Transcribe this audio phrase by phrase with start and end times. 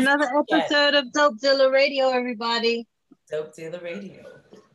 [0.00, 0.42] Great minds.
[0.48, 2.86] It's another episode of Dope Dealer Radio, everybody.
[3.30, 4.24] Dope Dealer Radio,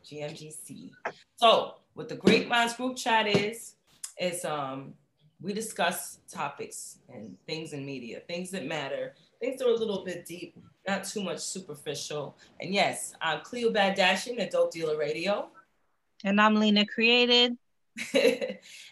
[0.04, 0.90] GMGC.
[1.36, 3.74] So, what the Great Minds group chat is,
[4.20, 4.94] is um
[5.42, 10.02] we discuss topics and things in media, things that matter, things that are a little
[10.04, 10.56] bit deep,
[10.88, 12.38] not too much superficial.
[12.60, 15.48] And yes, I'm Cleo Bad Dashing at Dope Dealer Radio.
[16.24, 17.58] And I'm Lena Created.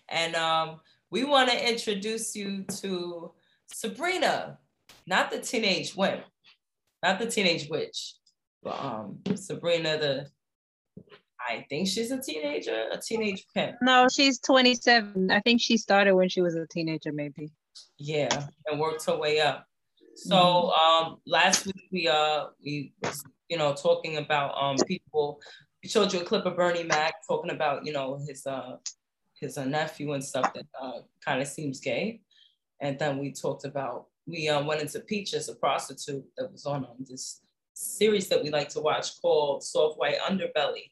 [0.08, 3.32] and um, we want to introduce you to
[3.72, 4.58] Sabrina,
[5.06, 6.22] not the teenage wimp,
[7.02, 8.14] not the teenage witch,
[8.62, 10.26] but um, Sabrina the
[11.46, 13.76] I think she's a teenager, a teenage pimp.
[13.82, 15.30] No, she's 27.
[15.30, 17.52] I think she started when she was a teenager, maybe.
[17.98, 19.66] Yeah, and worked her way up.
[20.16, 21.06] So mm-hmm.
[21.06, 25.40] um last week we uh we was, you know talking about um people
[25.82, 28.76] we showed you a clip of Bernie Mac talking about, you know, his uh
[29.38, 32.20] his uh, nephew and stuff that uh, kind of seems gay.
[32.80, 36.84] And then we talked about we uh, went into Peaches, a prostitute that was on
[36.84, 37.40] um, this
[37.74, 40.90] series that we like to watch called Soft White Underbelly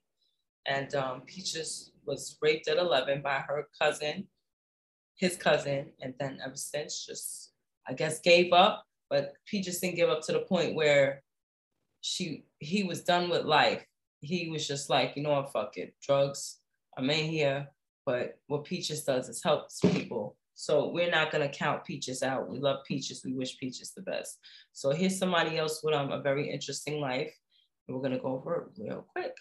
[0.67, 4.29] and um, Peaches was raped at 11 by her cousin,
[5.17, 7.53] his cousin, and then ever since just,
[7.89, 8.85] I guess, gave up.
[9.11, 11.23] But Peaches didn't give up to the point where
[12.01, 13.85] she he was done with life.
[14.21, 16.59] He was just like, you know what, fuck it, drugs.
[16.97, 17.69] I'm in here.
[18.07, 20.37] But what Peaches does is helps people.
[20.55, 22.49] So we're not gonna count Peaches out.
[22.49, 23.23] We love Peaches.
[23.25, 24.39] We wish Peaches the best.
[24.73, 27.33] So here's somebody else with um, a very interesting life.
[27.87, 29.35] And we're gonna go over it real quick.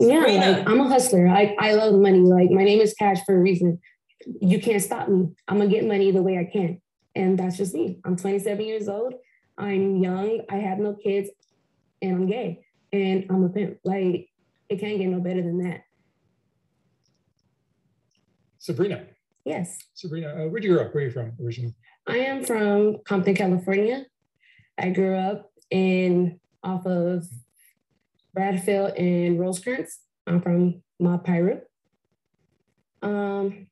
[0.00, 1.28] Yeah, like I'm a hustler.
[1.28, 2.20] I, I love money.
[2.20, 3.80] Like my name is Cash for a reason.
[4.40, 5.28] You can't stop me.
[5.46, 6.80] I'm gonna get money the way I can.
[7.14, 7.98] And that's just me.
[8.04, 9.14] I'm 27 years old.
[9.56, 10.42] I'm young.
[10.48, 11.30] I have no kids
[12.00, 13.78] and I'm gay and I'm a pimp.
[13.84, 14.28] Like
[14.68, 15.82] it can't get no better than that.
[18.58, 19.06] Sabrina.
[19.48, 19.78] Yes.
[19.94, 20.94] Sabrina, uh, where'd you grow up?
[20.94, 21.74] Where are you from originally?
[22.06, 24.04] I am from Compton, California.
[24.76, 27.26] I grew up in off of
[28.34, 30.00] Bradfield and Rosecrans.
[30.26, 31.60] I'm from Mob Piru.
[33.00, 33.68] Um,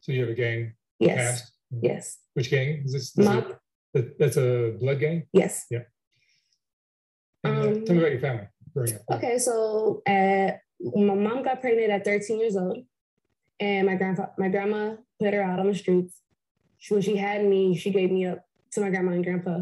[0.00, 0.72] so you have a gang?
[0.98, 1.16] Yes.
[1.16, 1.52] Past?
[1.80, 2.18] Yes.
[2.34, 3.16] Which gang is this?
[3.18, 5.28] a, that's a blood gang?
[5.32, 5.64] Yes.
[5.70, 5.82] Yeah.
[7.44, 9.02] And, uh, um, tell me about your family growing up.
[9.12, 12.78] Okay, so at, my mom got pregnant at 13 years old,
[13.62, 16.20] and my grandpa, my grandma put her out on the streets.
[16.78, 19.60] She, when she had me, she gave me up to my grandma and grandpa,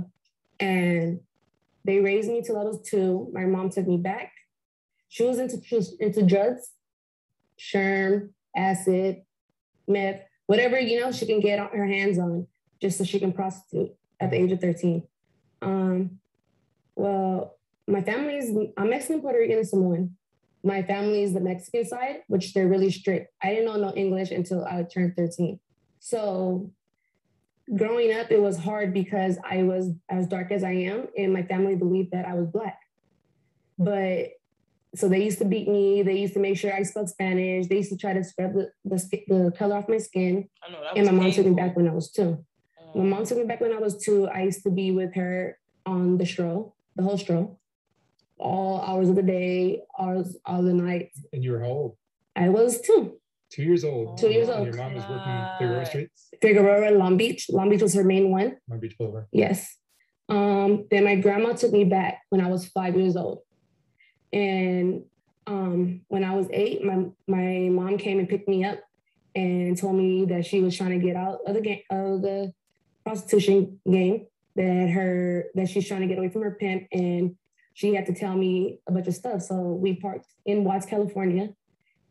[0.59, 1.21] and
[1.84, 3.28] they raised me till I was two.
[3.34, 4.33] My mom took me back.
[5.09, 5.60] She was into
[6.00, 6.71] into drugs,
[7.59, 9.22] sherm, acid,
[9.87, 12.47] meth, whatever you know she can get her hands on,
[12.81, 15.03] just so she can prostitute at the age of 13.
[15.60, 16.21] Um,
[16.97, 20.16] well, my family is I'm Mexican, Puerto Rican, and Samoan.
[20.62, 23.32] My family is the Mexican side, which they're really strict.
[23.43, 25.59] I didn't know no English until I turned 13.
[26.00, 26.71] So
[27.75, 31.43] growing up, it was hard because I was as dark as I am, and my
[31.43, 32.78] family believed that I was black.
[33.78, 34.32] But
[34.94, 36.03] so they used to beat me.
[36.03, 37.69] They used to make sure I spoke Spanish.
[37.69, 38.97] They used to try to scrub the, the,
[39.28, 40.48] the color off my skin.
[40.66, 42.44] I know, that and my mom took me back when I was two.
[42.94, 43.25] My mom oh.
[43.25, 44.27] took me back when I was two.
[44.28, 47.60] I used to be with her on the stroll, the whole stroll,
[48.41, 51.11] all hours of the day, hours of the night.
[51.33, 51.97] And you were how old?
[52.34, 53.19] I was two.
[53.51, 54.19] Two years old.
[54.19, 54.67] Two years old.
[54.67, 56.11] your mom was working Figueroa Street?
[56.41, 57.47] Figueroa, Long Beach.
[57.51, 58.56] Long Beach was her main one.
[58.69, 59.27] Long Beach Boulevard.
[59.33, 59.77] Yes.
[60.28, 63.41] Um, then my grandma took me back when I was five years old.
[64.33, 65.03] And
[65.47, 68.78] um, when I was eight, my, my mom came and picked me up
[69.34, 72.53] and told me that she was trying to get out of the game of the
[73.04, 77.36] prostitution game, that her that she's trying to get away from her pimp and
[77.80, 79.41] she had to tell me a bunch of stuff.
[79.41, 81.48] So we parked in Watts, California,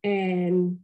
[0.04, 0.80] and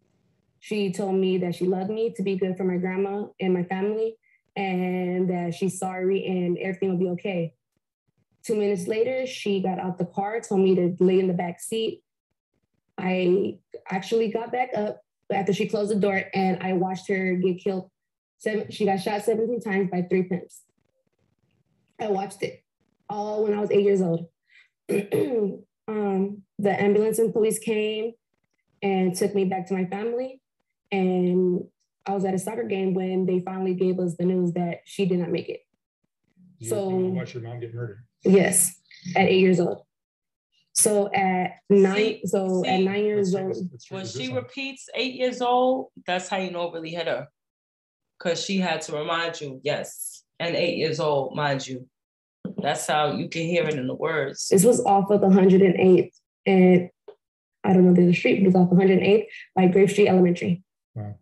[0.59, 3.63] she told me that she loved me to be good for my grandma and my
[3.63, 4.15] family,
[4.55, 7.55] and that she's sorry and everything will be okay.
[8.43, 11.59] Two minutes later, she got out the car, told me to lay in the back
[11.59, 12.03] seat.
[12.95, 13.57] I
[13.89, 17.89] actually got back up after she closed the door and I watched her get killed.
[18.38, 20.61] Seven, she got shot 17 times by three pimps.
[21.99, 22.63] I watched it
[23.09, 24.27] all when I was eight years old.
[25.87, 28.13] um, the ambulance and police came
[28.81, 30.41] and took me back to my family.
[30.91, 31.61] And
[32.05, 35.05] I was at a soccer game when they finally gave us the news that she
[35.05, 35.61] did not make it.
[36.59, 38.03] You so watch your mom get murdered.
[38.23, 38.79] Yes,
[39.15, 39.81] at eight years old.
[40.73, 43.57] So at nine, see, so see, at nine years old,
[43.89, 47.27] when she repeats eight years old, that's how you know it really hit her,
[48.17, 51.88] because she had to remind you, yes, and eight years old, mind you.
[52.65, 54.47] That's how you can hear it in the words.
[54.50, 56.12] This was off of the 108th,
[56.47, 56.89] and
[57.63, 59.25] I don't know the street, but it was off 108th
[59.56, 60.63] by Grape Street Elementary.
[60.95, 61.13] Wow.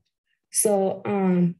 [0.52, 1.56] So um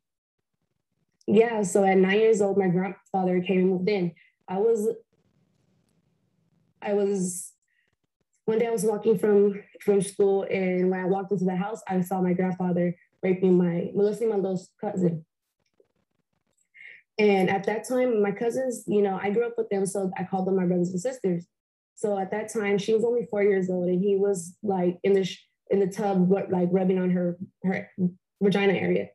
[1.28, 4.14] yeah, so at nine years old, my grandfather came and moved in.
[4.48, 4.88] I was,
[6.82, 7.52] I was,
[8.46, 11.82] one day I was walking from from school, and when I walked into the house,
[11.90, 15.26] I saw my grandfather raping my molesting my little cousin.
[17.20, 20.24] And at that time, my cousins, you know, I grew up with them, so I
[20.24, 21.46] called them my brothers and sisters.
[21.96, 25.14] So at that time, she was only four years old, and he was like in
[25.14, 27.90] the sh- in the tub, like rubbing on her her
[28.42, 29.10] vagina area.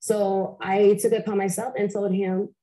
[0.00, 2.54] So I took it upon myself and told him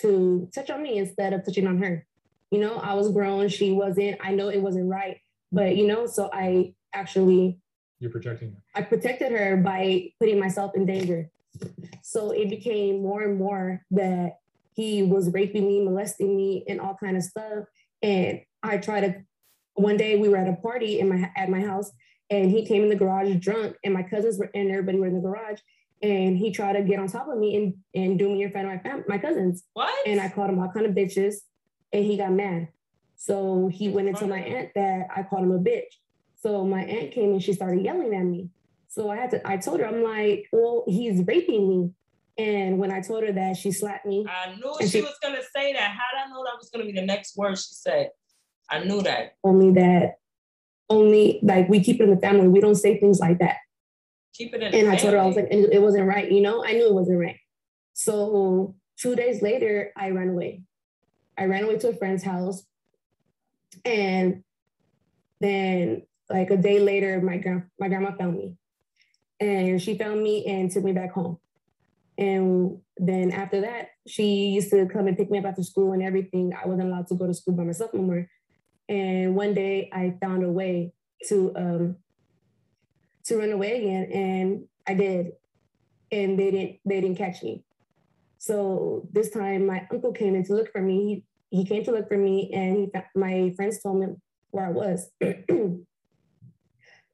[0.00, 2.06] to touch on me instead of touching on her.
[2.50, 4.18] You know, I was grown, she wasn't.
[4.22, 5.18] I know it wasn't right,
[5.52, 7.58] but you know, so I actually
[7.98, 8.62] you're protecting her.
[8.74, 11.30] I protected her by putting myself in danger.
[12.02, 14.38] So it became more and more that
[14.74, 17.64] he was raping me, molesting me, and all kind of stuff.
[18.02, 19.14] And I tried to.
[19.74, 21.90] One day we were at a party in my at my house,
[22.30, 25.14] and he came in the garage drunk, and my cousins were and everybody were in
[25.14, 25.60] the garage,
[26.02, 28.68] and he tried to get on top of me and and do me in front
[28.68, 29.64] of my fam- my cousins.
[29.74, 29.94] What?
[30.06, 31.36] And I called him all kind of bitches,
[31.92, 32.68] and he got mad.
[33.16, 35.90] So he went into my aunt that I called him a bitch.
[36.40, 38.48] So my aunt came and she started yelling at me.
[38.88, 41.90] So I had to, I told her, I'm like, well, he's raping me.
[42.38, 44.26] And when I told her that, she slapped me.
[44.28, 45.90] I knew she, she, was gonna say that.
[45.90, 48.10] How did I know that was gonna be the next word she said?
[48.70, 49.34] I knew that.
[49.42, 50.18] Only that,
[50.88, 52.48] only like we keep it in the family.
[52.48, 53.56] We don't say things like that.
[54.34, 54.74] Keep it in.
[54.74, 56.30] And I told her I was like, it wasn't right.
[56.30, 57.38] You know, I knew it wasn't right.
[57.94, 60.62] So two days later, I ran away.
[61.36, 62.64] I ran away to a friend's house,
[63.84, 64.42] and
[65.40, 68.56] then like a day later, my grand my grandma found me,
[69.40, 71.38] and she found me and took me back home.
[72.16, 76.02] And then after that, she used to come and pick me up after school and
[76.02, 76.52] everything.
[76.52, 78.28] I wasn't allowed to go to school by myself anymore.
[78.88, 80.92] And one day, I found a way
[81.28, 81.96] to um,
[83.26, 85.32] to run away again, and I did.
[86.10, 87.64] And they didn't they didn't catch me.
[88.38, 91.24] So this time, my uncle came in to look for me.
[91.50, 94.06] He he came to look for me, and he my friends told me
[94.50, 95.10] where I was.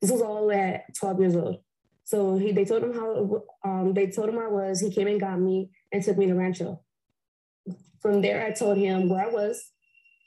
[0.04, 1.63] This was all at 12 years old.
[2.04, 4.80] So he, they told him how, um, they told him I was.
[4.80, 6.80] He came and got me and took me to Rancho.
[8.00, 9.70] From there, I told him where I was,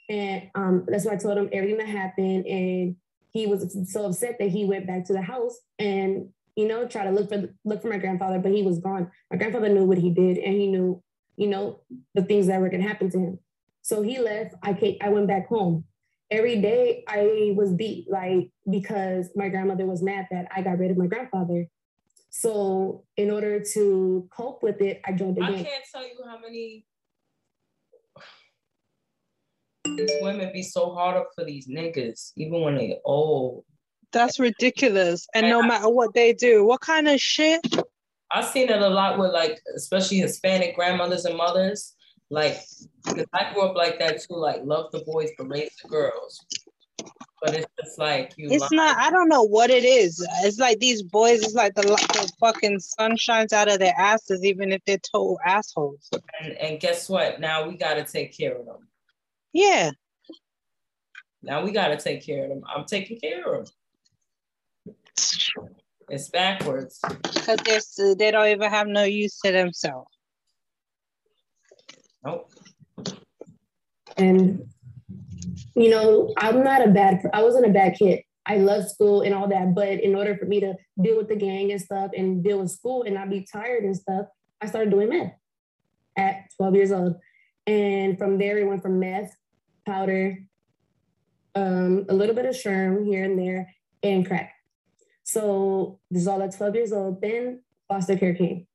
[0.10, 2.48] and um, that's why I told him everything that happened.
[2.48, 2.96] And
[3.32, 7.04] he was so upset that he went back to the house and you know try
[7.04, 9.12] to look for look for my grandfather, but he was gone.
[9.30, 11.04] My grandfather knew what he did, and he knew
[11.36, 11.82] you know
[12.16, 13.40] the things that were gonna happen to him.
[13.84, 14.56] So he left.
[14.64, 15.84] I came, I went back home
[16.30, 20.92] every day I was beat, like because my grandmother was mad that I got rid
[20.92, 21.68] of my grandfather.
[22.30, 26.40] So in order to cope with it, I joined the I can't tell you how
[26.40, 26.86] many
[29.96, 33.64] these women be so hard up for these niggas, even when they old.
[34.12, 35.28] That's ridiculous.
[35.34, 37.62] And, and no I, matter what they do, what kind of shit?
[38.32, 41.94] I've seen it a lot with like, especially Hispanic grandmothers and mothers
[42.30, 42.60] like,
[43.06, 46.46] because I grew up like that too, like love the boys but raise the girls.
[47.42, 48.48] But it's just like you.
[48.50, 48.98] It's not.
[48.98, 50.26] I don't know what it is.
[50.44, 51.44] It's like these boys.
[51.44, 55.40] It's like the, the fucking sun shines out of their asses, even if they're total
[55.46, 56.10] assholes.
[56.42, 57.40] And and guess what?
[57.40, 58.88] Now we got to take care of them.
[59.54, 59.92] Yeah.
[61.44, 62.64] Now we got to take care of them.
[62.76, 63.70] I'm taking care of
[64.86, 65.70] them.
[66.10, 67.00] It's backwards.
[67.22, 67.60] Because
[67.96, 70.17] they they don't even have no use to themselves.
[72.26, 72.52] Nope.
[74.18, 74.68] And
[75.76, 77.22] you know, I'm not a bad.
[77.34, 78.22] I wasn't a bad kid.
[78.46, 81.36] I love school and all that, but in order for me to deal with the
[81.36, 84.28] gang and stuff and deal with school and not be tired and stuff,
[84.62, 85.34] I started doing meth
[86.18, 87.16] at 12 years old.
[87.68, 89.36] And from there, it went from meth,
[89.86, 90.40] powder,
[91.56, 94.54] um, a little bit of sherm here and there, and crack.
[95.24, 97.22] So this is all at 12 years old.
[97.22, 98.66] Then foster care came.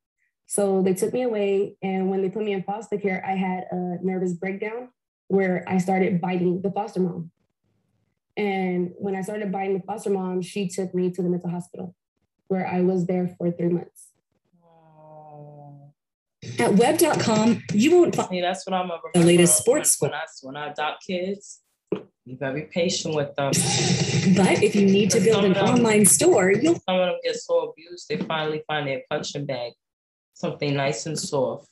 [0.53, 1.77] So they took me away.
[1.83, 4.91] And when they put me in foster care, I had a nervous breakdown
[5.29, 7.31] where I started biting the foster mom.
[8.37, 11.95] And when I started biting the foster mom, she took me to the mental hospital
[12.49, 14.09] where I was there for three months.
[16.59, 20.25] At web.com, you won't find See, that's what I'm the latest sports when, when, I,
[20.43, 21.61] when I adopt kids.
[22.27, 23.53] Be very patient with them.
[24.37, 27.37] but if you need to build an them, online store, you'll some of them get
[27.37, 29.73] so abused they finally find their punching bag
[30.35, 31.69] something nice and soft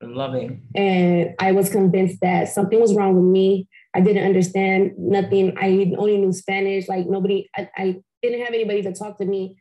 [0.00, 0.62] and loving.
[0.74, 3.68] And I was convinced that something was wrong with me.
[3.94, 5.56] I didn't understand nothing.
[5.58, 6.88] I only knew Spanish.
[6.88, 9.56] Like nobody, I, I didn't have anybody to talk to me.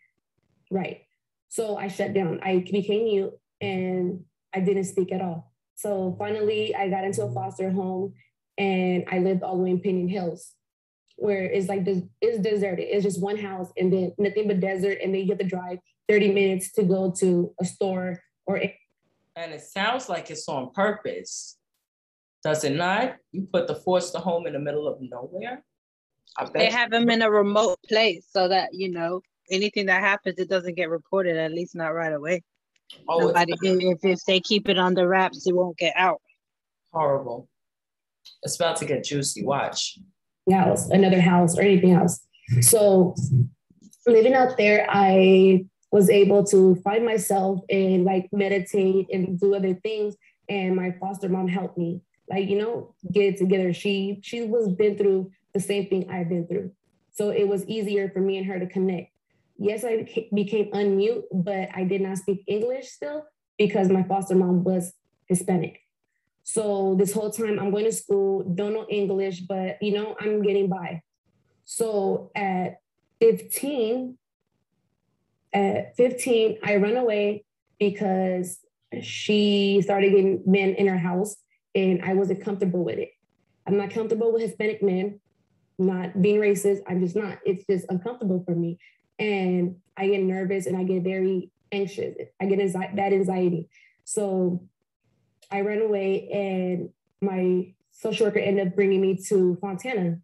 [0.69, 1.01] Right.
[1.49, 2.41] So I shut down.
[2.43, 5.53] I became mute and I didn't speak at all.
[5.75, 8.13] So finally, I got into a foster home
[8.57, 10.53] and I lived all the way in Pinon Hills,
[11.17, 11.85] where it's like
[12.21, 12.87] it's deserted.
[12.89, 15.79] It's just one house and then nothing but desert, and then you have to drive
[16.09, 21.57] 30 minutes to go to a store or And it sounds like it's on purpose.
[22.43, 23.15] Does it not?
[23.31, 25.63] You put the foster home in the middle of nowhere.
[26.53, 30.49] They have them in a remote place so that you know anything that happens, it
[30.49, 31.37] doesn't get reported.
[31.37, 32.43] At least not right away.
[33.07, 36.21] Oh, Nobody, if if they keep it under wraps, it won't get out.
[36.93, 37.49] Horrible.
[38.43, 39.43] It's about to get juicy.
[39.43, 39.97] Watch.
[40.51, 42.19] House, another house, or anything else.
[42.61, 43.15] So
[44.05, 49.73] living out there, I was able to find myself and like meditate and do other
[49.75, 50.13] things.
[50.49, 53.71] And my foster mom helped me, like you know, get it together.
[53.71, 56.71] She she was been through the same thing I've been through,
[57.13, 59.07] so it was easier for me and her to connect.
[59.57, 59.93] Yes, I
[60.33, 63.23] became unmute, but I did not speak English still
[63.57, 64.93] because my foster mom was
[65.27, 65.79] Hispanic.
[66.43, 70.43] So this whole time I'm going to school, don't know English, but you know, I'm
[70.43, 71.01] getting by.
[71.63, 72.81] So at
[73.21, 74.17] 15,
[75.55, 77.45] at 15, I run away
[77.79, 78.59] because
[79.01, 81.37] she started getting men in her house
[81.73, 83.11] and I wasn't comfortable with it.
[83.65, 85.19] I'm not comfortable with Hispanic men,
[85.79, 86.81] not being racist.
[86.87, 87.39] I'm just not.
[87.45, 88.77] It's just uncomfortable for me.
[89.17, 92.15] And I get nervous and I get very anxious.
[92.39, 93.69] I get bad anxiety.
[94.03, 94.67] So
[95.49, 96.89] I ran away and
[97.21, 100.17] my social worker ended up bringing me to Fontana.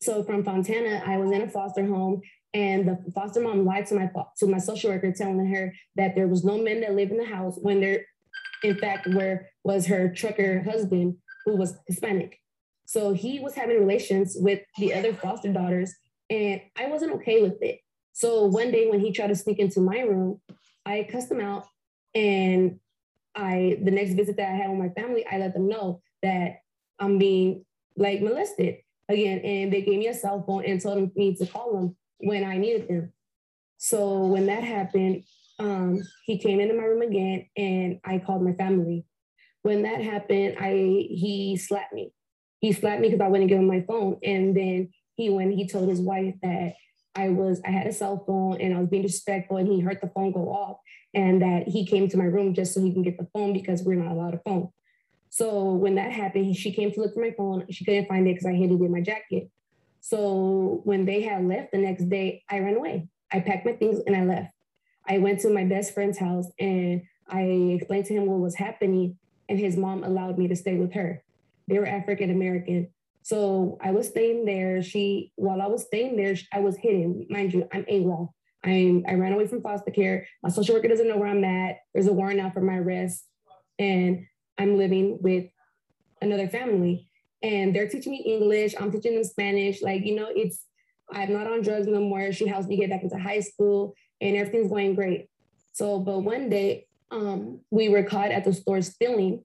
[0.00, 3.94] So from Fontana, I was in a foster home and the foster mom lied to
[3.94, 7.16] my to my social worker, telling her that there was no men that live in
[7.16, 8.04] the house when there,
[8.62, 12.38] in fact, where was her trucker husband who was Hispanic.
[12.86, 15.94] So he was having relations with the other foster daughters,
[16.28, 17.80] and I wasn't okay with it.
[18.12, 20.40] So one day when he tried to sneak into my room,
[20.84, 21.66] I cussed him out,
[22.14, 22.80] and
[23.36, 26.62] I the next visit that I had with my family, I let them know that
[26.98, 27.64] I'm being
[27.96, 28.78] like molested
[29.08, 32.44] again, and they gave me a cell phone and told me to call them when
[32.44, 33.12] I needed them.
[33.78, 35.24] So when that happened,
[35.58, 39.04] um, he came into my room again and I called my family.
[39.62, 42.12] When that happened, I he slapped me.
[42.60, 44.18] He slapped me because I wouldn't give him my phone.
[44.22, 46.74] And then he went, he told his wife that
[47.14, 50.00] I was, I had a cell phone and I was being disrespectful and he heard
[50.00, 50.78] the phone go off
[51.14, 53.82] and that he came to my room just so he can get the phone because
[53.82, 54.68] we're not allowed a phone.
[55.30, 57.66] So when that happened, she came to look for my phone.
[57.70, 59.50] She couldn't find it because I hid it in my jacket.
[60.00, 63.08] So when they had left the next day, I ran away.
[63.32, 64.52] I packed my things and I left.
[65.06, 69.16] I went to my best friend's house and I explained to him what was happening,
[69.48, 71.22] and his mom allowed me to stay with her.
[71.68, 72.88] They were African American.
[73.22, 74.82] So I was staying there.
[74.82, 77.26] She, while I was staying there, I was hidden.
[77.30, 78.30] Mind you, I'm AWOL.
[78.64, 80.26] I'm, I ran away from foster care.
[80.42, 81.76] My social worker doesn't know where I'm at.
[81.94, 83.24] There's a warrant out for my arrest.
[83.78, 84.26] And
[84.58, 85.46] I'm living with
[86.20, 87.09] another family
[87.42, 88.74] and they're teaching me English.
[88.78, 89.82] I'm teaching them Spanish.
[89.82, 90.64] Like, you know, it's,
[91.10, 92.32] I'm not on drugs no more.
[92.32, 95.28] She helps me get back into high school and everything's going great.
[95.72, 99.44] So, but one day um, we were caught at the store stealing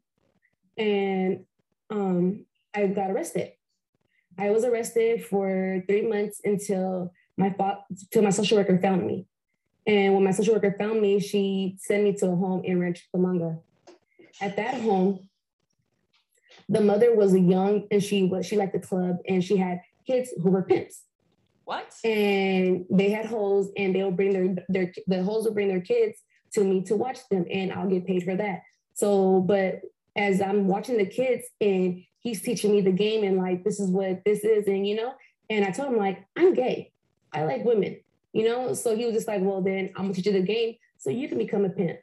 [0.78, 1.46] and
[1.90, 3.54] um, I got arrested.
[4.38, 7.84] I was arrested for three months until my fa-
[8.22, 9.28] my social worker found me.
[9.88, 13.04] And when my social worker found me, she sent me to a home in Rancho
[13.14, 13.60] Cucamonga.
[14.42, 15.30] At that home,
[16.70, 20.34] the mother was young and she was she liked the club and she had kids
[20.42, 21.04] who were pimps.
[21.66, 21.94] What?
[22.04, 26.20] And they had holes and they'll bring their their the holes will bring their kids
[26.54, 28.62] to me to watch them and I'll get paid for that.
[28.94, 29.82] So, but
[30.16, 33.90] as I'm watching the kids and he's teaching me the game and like this is
[33.90, 35.14] what this is and you know,
[35.50, 36.92] and I told him like I'm gay.
[37.34, 38.00] I like women,
[38.32, 38.74] you know.
[38.74, 41.28] So he was just like, well then I'm gonna teach you the game so you
[41.28, 42.00] can become a pimp.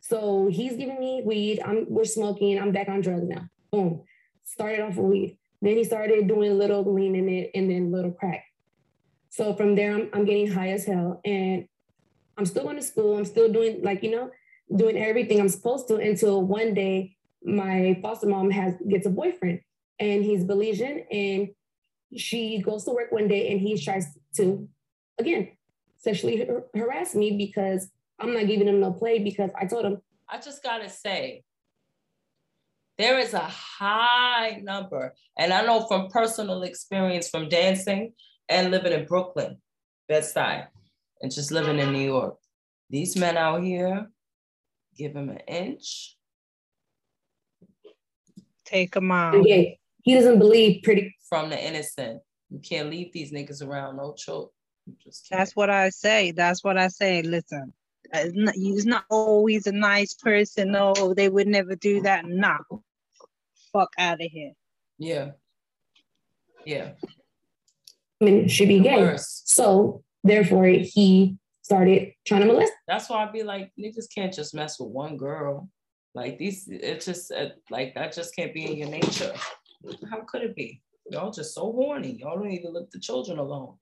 [0.00, 1.60] So he's giving me weed.
[1.64, 2.58] I'm we're smoking.
[2.58, 3.48] I'm back on drugs now.
[3.70, 4.02] Boom.
[4.44, 5.38] Started off with weed.
[5.62, 8.44] Then he started doing a little lean in it and then a little crack.
[9.30, 11.20] So from there, I'm, I'm getting high as hell.
[11.24, 11.66] And
[12.38, 13.16] I'm still going to school.
[13.16, 14.30] I'm still doing like, you know,
[14.74, 19.60] doing everything I'm supposed to until one day my foster mom has gets a boyfriend
[19.98, 21.48] and he's Belizean and
[22.16, 24.06] she goes to work one day and he tries
[24.36, 24.68] to,
[25.18, 25.52] again,
[25.96, 30.02] sexually harass me because I'm not giving him no play because I told him.
[30.28, 31.44] I just gotta say,
[32.98, 38.12] there is a high number, and I know from personal experience from dancing
[38.48, 39.58] and living in Brooklyn,
[40.08, 40.66] Bed-Stuy,
[41.20, 42.36] and just living in New York.
[42.90, 44.08] These men out here,
[44.96, 46.16] give him an inch.
[48.64, 49.34] Take him out.
[49.34, 49.78] Okay.
[50.02, 51.14] He doesn't believe pretty.
[51.28, 52.22] From the innocent.
[52.50, 54.52] You can't leave these niggas around, no choke.
[55.28, 56.30] That's what I say.
[56.30, 57.22] That's what I say.
[57.22, 57.72] Listen,
[58.14, 60.70] uh, he's not always a nice person.
[60.70, 62.24] No, they would never do that.
[62.24, 62.58] Nah,
[63.76, 64.52] fuck out of here.
[64.98, 65.30] Yeah.
[66.64, 66.92] Yeah.
[68.20, 69.16] I mean, should be gay.
[69.18, 72.72] So therefore, he started trying to molest.
[72.88, 75.68] That's why I'd be like, niggas can't just mess with one girl.
[76.14, 79.34] Like these, it's just uh, like that just can't be in your nature.
[80.10, 80.80] How could it be?
[81.10, 82.16] Y'all just so horny.
[82.18, 83.74] Y'all don't even let the children alone.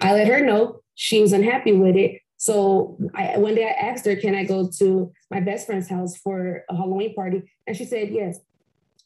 [0.00, 2.20] I let her know she was unhappy with it.
[2.36, 6.16] So I, one day I asked her, can I go to my best friend's house
[6.18, 7.42] for a Halloween party?
[7.66, 8.40] And she said, yes.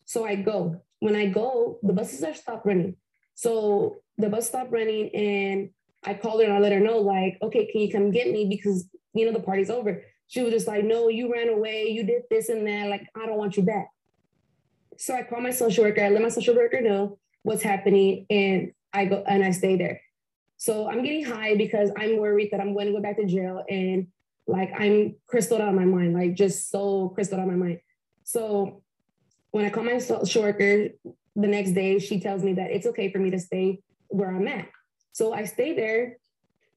[0.04, 0.80] So I go.
[1.00, 2.96] When I go, the buses are stopped running.
[3.34, 5.70] So the bus stopped running and
[6.02, 8.48] I called her and I let her know, like, okay, can you come get me?
[8.48, 10.02] Because, you know, the party's over.
[10.26, 11.88] She was just like, no, you ran away.
[11.88, 12.88] You did this and that.
[12.88, 13.90] Like, I don't want you back.
[14.96, 16.04] So I call my social worker.
[16.04, 18.26] I let my social worker know what's happening.
[18.28, 20.00] And I go and I stay there.
[20.56, 23.64] So I'm getting high because I'm worried that I'm going to go back to jail
[23.68, 24.08] and
[24.48, 27.80] like I'm crystal out of my mind, like just so crystal out of my mind.
[28.28, 28.82] So
[29.52, 30.88] when I call my social worker
[31.34, 34.46] the next day, she tells me that it's okay for me to stay where I'm
[34.46, 34.68] at.
[35.12, 36.18] So I stay there.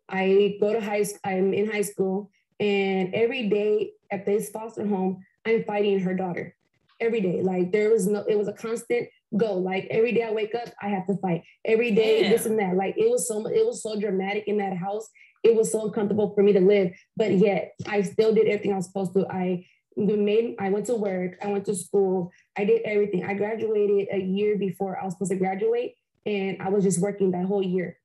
[0.08, 2.32] I go to high school, I'm in high school,
[2.62, 6.56] and every day at this foster home, I'm fighting her daughter.
[7.02, 7.42] Every day.
[7.42, 9.56] Like there was no, it was a constant go.
[9.56, 11.44] Like every day I wake up, I have to fight.
[11.66, 12.78] Every day, this and that.
[12.78, 15.10] Like it was so it was so dramatic in that house.
[15.44, 16.92] It was so uncomfortable for me to live.
[17.18, 19.28] But yet I still did everything I was supposed to.
[19.28, 19.66] I
[19.98, 23.24] made I went to work, I went to school, I did everything.
[23.26, 25.96] I graduated a year before I was supposed to graduate,
[26.26, 27.98] and I was just working that whole year.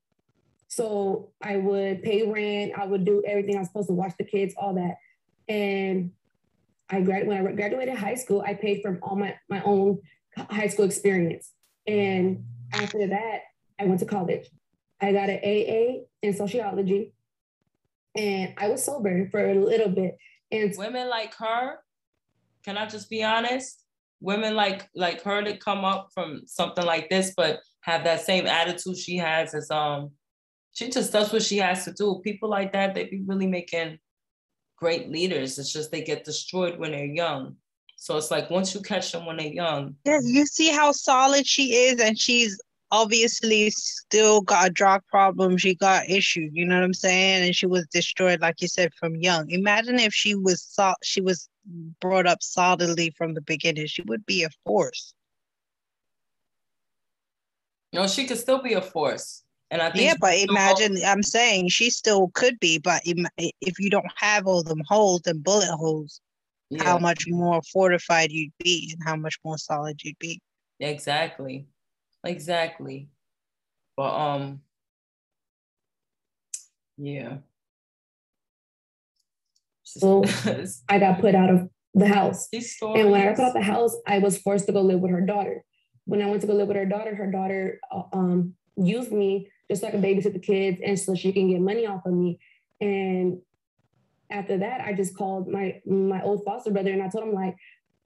[0.67, 4.25] So I would pay rent, I would do everything I was supposed to watch the
[4.25, 4.97] kids, all that.
[5.47, 6.11] And
[6.89, 9.99] I grad when I graduated high school, I paid from all my, my own
[10.37, 11.51] high school experience.
[11.85, 13.41] And after that,
[13.79, 14.47] I went to college.
[14.99, 17.13] I got an AA in sociology,
[18.15, 20.17] and I was sober for a little bit.
[20.51, 21.79] And women like her,
[22.63, 23.83] can I just be honest?
[24.19, 28.47] Women like like her to come up from something like this, but have that same
[28.47, 30.11] attitude she has as um,
[30.73, 32.21] she just does what she has to do.
[32.23, 33.99] People like that, they be really making
[34.75, 35.57] great leaders.
[35.57, 37.55] It's just they get destroyed when they're young.
[37.95, 39.95] So it's like once you catch them when they're young.
[40.05, 42.59] Yeah, you see how solid she is, and she's
[42.91, 45.57] obviously still got a drug problem.
[45.57, 47.45] She got issues, you know what I'm saying?
[47.45, 49.49] And she was destroyed, like you said, from young.
[49.49, 51.49] Imagine if she was so- she was
[51.99, 53.87] brought up solidly from the beginning.
[53.87, 55.13] She would be a force.
[57.93, 59.43] No, she could still be a force.
[59.69, 63.89] And I think yeah, but imagine I'm saying she still could be, but if you
[63.89, 66.21] don't have all them holes and bullet holes,
[66.69, 66.83] yeah.
[66.83, 70.39] how much more fortified you'd be and how much more solid you'd be.
[70.79, 71.65] Exactly.
[72.27, 73.09] Exactly.
[73.95, 74.61] But um
[76.97, 77.37] yeah.
[79.83, 80.23] So
[80.89, 82.47] I got put out of the house.
[82.51, 85.11] And when I got out of the house, I was forced to go live with
[85.11, 85.63] her daughter.
[86.05, 89.49] When I went to go live with her daughter, her daughter uh, um, used me
[89.69, 92.39] just like a babysit the kids and so she can get money off of me.
[92.79, 93.39] And
[94.29, 97.55] after that, I just called my my old foster brother and I told him like,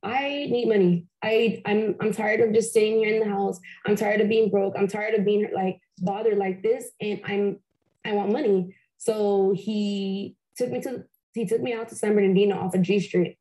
[0.04, 1.06] I need money.
[1.24, 3.60] I I'm I'm tired of just staying here in the house.
[3.86, 4.74] I'm tired of being broke.
[4.78, 7.60] I'm tired of being like bothered like this, and I'm
[8.04, 8.76] I want money.
[8.98, 13.00] So he took me to he took me out to San Bernardino off of G
[13.00, 13.38] Street,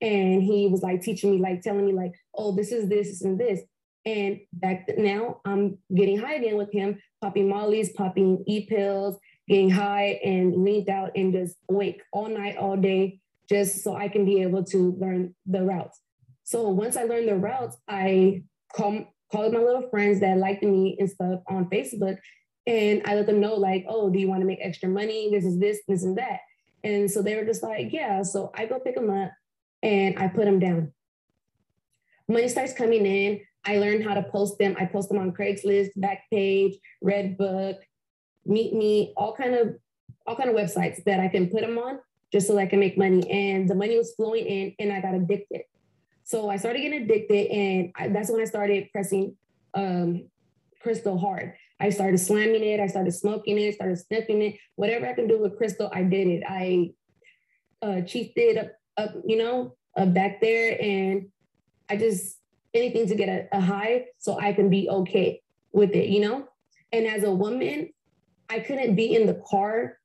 [0.00, 3.22] and he was like teaching me like telling me like, oh, this is this, this
[3.22, 3.60] and this.
[4.04, 9.70] And back now, I'm getting high again with him, popping mollies, popping e pills, getting
[9.70, 14.24] high and leaned out and just awake all night, all day, just so I can
[14.24, 16.00] be able to learn the routes.
[16.44, 20.96] So once I learned the routes, I call, called my little friends that liked me
[20.98, 22.18] and stuff on Facebook.
[22.66, 25.30] And I let them know, like, oh, do you want to make extra money?
[25.30, 26.40] This is this, this and that.
[26.82, 28.22] And so they were just like, yeah.
[28.22, 29.32] So I go pick them up
[29.82, 30.92] and I put them down.
[32.28, 33.40] Money starts coming in.
[33.64, 34.76] I learned how to post them.
[34.78, 37.78] I post them on Craigslist, Backpage, Redbook,
[38.44, 39.76] Meet Me, all kind of
[40.26, 42.00] all kind of websites that I can put them on
[42.32, 43.30] just so I can make money.
[43.30, 45.62] And the money was flowing in, and I got addicted.
[46.24, 49.36] So I started getting addicted, and I, that's when I started pressing
[49.74, 50.28] um,
[50.80, 51.54] crystal hard.
[51.78, 52.80] I started slamming it.
[52.80, 53.74] I started smoking it.
[53.74, 54.56] Started sniffing it.
[54.76, 56.42] Whatever I can do with crystal, I did it.
[56.48, 56.92] I
[57.82, 61.28] uh, it up, up, you know, back there, and
[61.88, 62.38] I just
[62.74, 66.48] anything to get a, a high so I can be okay with it, you know.
[66.92, 67.90] And as a woman,
[68.48, 69.95] I couldn't be in the car.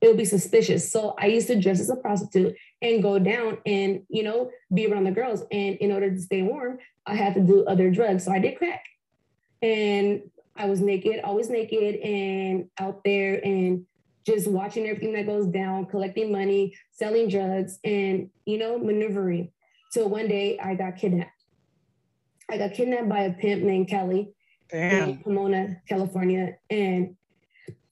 [0.00, 0.90] It would be suspicious.
[0.90, 4.86] So I used to dress as a prostitute and go down and, you know, be
[4.86, 5.42] around the girls.
[5.50, 8.24] And in order to stay warm, I had to do other drugs.
[8.24, 8.84] So I did crack.
[9.62, 10.22] And
[10.56, 13.86] I was naked, always naked and out there and
[14.26, 19.52] just watching everything that goes down, collecting money, selling drugs, and, you know, maneuvering.
[19.90, 21.30] So one day I got kidnapped.
[22.50, 24.32] I got kidnapped by a pimp named Kelly
[24.70, 25.08] Damn.
[25.08, 26.56] in Pomona, California.
[26.68, 27.16] And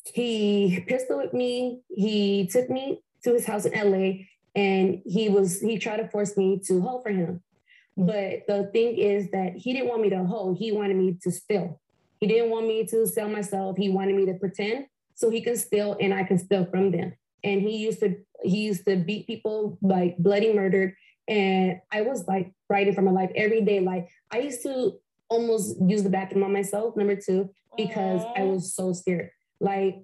[0.05, 1.81] he pistol with me.
[1.89, 6.37] He took me to his house in LA and he was he tried to force
[6.37, 7.43] me to hold for him.
[7.97, 8.07] Hmm.
[8.07, 11.31] But the thing is that he didn't want me to hold, he wanted me to
[11.31, 11.81] steal.
[12.21, 13.77] He didn't want me to sell myself.
[13.77, 17.15] He wanted me to pretend so he can steal and I can steal from them.
[17.43, 20.95] And he used to he used to beat people like bloody murdered.
[21.29, 23.81] And I was like fighting for my life every day.
[23.81, 28.39] Like I used to almost use the bathroom on myself, number two, because Aww.
[28.39, 29.31] I was so scared.
[29.63, 30.03] Like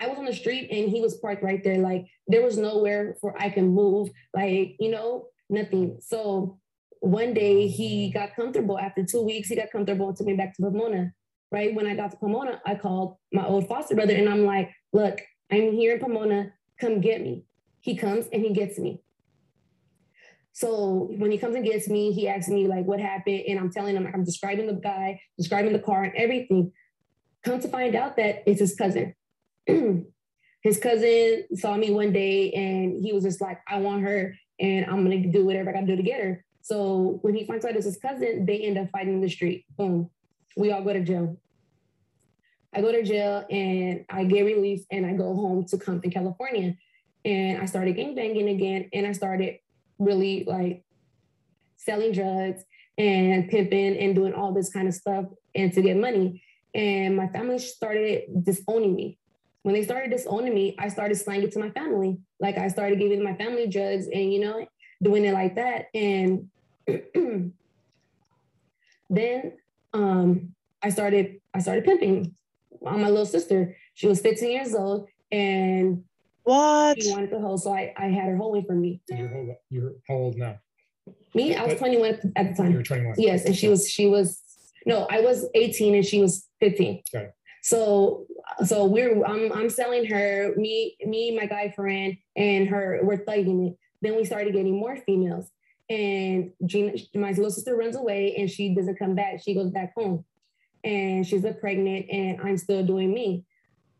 [0.00, 1.78] I was on the street and he was parked right there.
[1.78, 4.10] Like there was nowhere for I can move.
[4.34, 5.98] Like, you know, nothing.
[6.00, 6.58] So
[7.00, 8.78] one day he got comfortable.
[8.78, 11.12] After two weeks, he got comfortable and took me back to Pomona.
[11.50, 11.74] Right.
[11.74, 15.18] When I got to Pomona, I called my old foster brother and I'm like, look,
[15.50, 16.52] I'm here in Pomona.
[16.78, 17.44] Come get me.
[17.80, 19.00] He comes and he gets me.
[20.52, 23.70] So when he comes and gets me, he asks me like what happened, and I'm
[23.70, 26.72] telling him I'm describing the guy, describing the car and everything.
[27.44, 29.14] Come to find out that it's his cousin.
[29.66, 34.86] his cousin saw me one day and he was just like, I want her and
[34.86, 36.44] I'm gonna do whatever I gotta do to get her.
[36.62, 39.64] So when he finds out it's his cousin, they end up fighting in the street.
[39.76, 40.10] Boom.
[40.56, 41.38] We all go to jail.
[42.74, 46.76] I go to jail and I get released and I go home to Compton, California.
[47.24, 49.60] And I started gang banging again and I started
[49.98, 50.84] really like
[51.76, 52.64] selling drugs
[52.98, 55.24] and pimping and doing all this kind of stuff
[55.54, 56.42] and to get money.
[56.74, 59.18] And my family started disowning me.
[59.62, 62.18] When they started disowning me, I started slanging it to my family.
[62.40, 64.66] Like I started giving my family drugs and, you know,
[65.02, 65.86] doing it like that.
[65.94, 66.48] And
[69.10, 69.52] then
[69.92, 72.34] um, I started, I started pimping
[72.84, 73.76] on my little sister.
[73.94, 76.04] She was 15 years old and
[76.48, 77.02] what?
[77.02, 79.02] She wanted to hold, so I, I had her holding for me.
[79.06, 80.58] You're, you're how old now?
[81.34, 82.70] Me, I was 21 at the time.
[82.70, 83.16] You were 21.
[83.18, 84.40] Yes, and she was she was
[84.86, 87.02] no, I was 18 and she was 15.
[87.14, 87.28] Okay.
[87.62, 88.26] So
[88.64, 93.68] so we're I'm I'm selling her, me, me, my guy friend, and her, we're thugging
[93.68, 93.78] it.
[94.00, 95.50] Then we started getting more females.
[95.90, 99.40] And Gina, my little sister runs away and she doesn't come back.
[99.42, 100.24] She goes back home.
[100.84, 103.44] And she's a pregnant and I'm still doing me.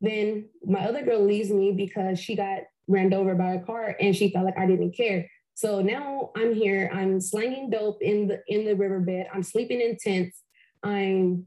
[0.00, 4.14] Then my other girl leaves me because she got ran over by a car and
[4.14, 5.28] she felt like I didn't care.
[5.54, 6.90] So now I'm here.
[6.94, 9.26] I'm slanging dope in the in the riverbed.
[9.34, 10.40] I'm sleeping in tents.
[10.82, 11.46] I'm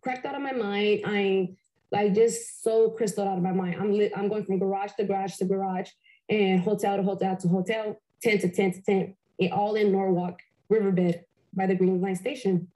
[0.00, 1.02] cracked out of my mind.
[1.04, 1.56] I'm
[1.92, 3.76] like just so crystal out of my mind.
[3.80, 5.90] I'm li- I'm going from garage to garage to garage
[6.28, 9.16] and hotel to hotel to hotel, tent to tent to tent,
[9.52, 12.68] all in Norwalk riverbed by the Green Line station.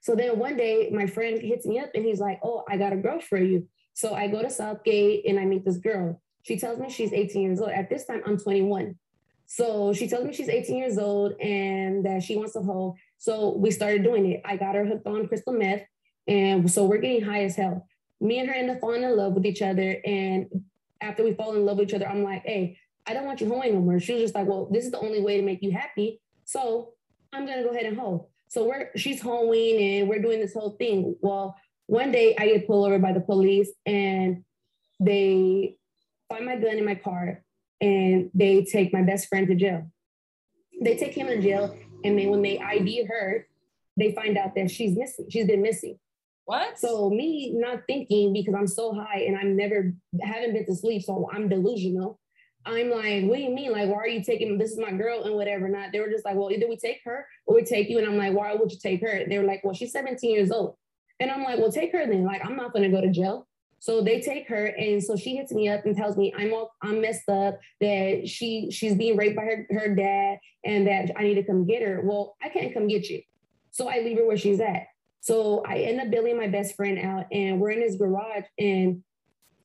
[0.00, 2.92] So then one day my friend hits me up and he's like, "Oh, I got
[2.92, 6.20] a girl for you." So I go to Southgate and I meet this girl.
[6.42, 7.70] She tells me she's 18 years old.
[7.70, 8.96] At this time, I'm 21.
[9.46, 12.96] So she tells me she's 18 years old and that she wants to hold.
[13.22, 14.42] So we started doing it.
[14.44, 15.82] I got her hooked on crystal meth.
[16.26, 17.86] And so we're getting high as hell.
[18.20, 19.96] Me and her end up falling in love with each other.
[20.04, 20.48] And
[21.00, 23.48] after we fall in love with each other, I'm like, hey, I don't want you
[23.48, 24.00] hoeing no more.
[24.00, 26.20] She was just like, well, this is the only way to make you happy.
[26.46, 26.94] So
[27.32, 28.26] I'm gonna go ahead and hoe.
[28.48, 31.14] So we're she's hoeing and we're doing this whole thing.
[31.20, 31.54] Well,
[31.86, 34.42] one day I get pulled over by the police and
[34.98, 35.76] they
[36.28, 37.44] find my gun in my car
[37.80, 39.88] and they take my best friend to jail.
[40.80, 43.46] They take him to jail and then when they ID her,
[43.96, 45.26] they find out that she's missing.
[45.28, 45.98] She's been missing.
[46.44, 46.78] What?
[46.78, 51.02] So me not thinking because I'm so high and I'm never haven't been to sleep,
[51.02, 52.18] so I'm delusional.
[52.64, 53.72] I'm like, what do you mean?
[53.72, 55.68] Like, why are you taking this is my girl and whatever?
[55.68, 57.98] Not they were just like, well, either we take her or we take you.
[57.98, 59.24] And I'm like, why would you take her?
[59.26, 60.76] They were like, well, she's 17 years old.
[61.18, 62.24] And I'm like, well, take her then.
[62.24, 63.46] Like, I'm not gonna go to jail.
[63.82, 66.72] So they take her, and so she hits me up and tells me I'm all,
[66.82, 71.24] I'm messed up, that she she's being raped by her, her dad, and that I
[71.24, 72.00] need to come get her.
[72.00, 73.22] Well, I can't come get you.
[73.72, 74.84] So I leave her where she's at.
[75.18, 79.02] So I end up billing my best friend out, and we're in his garage, and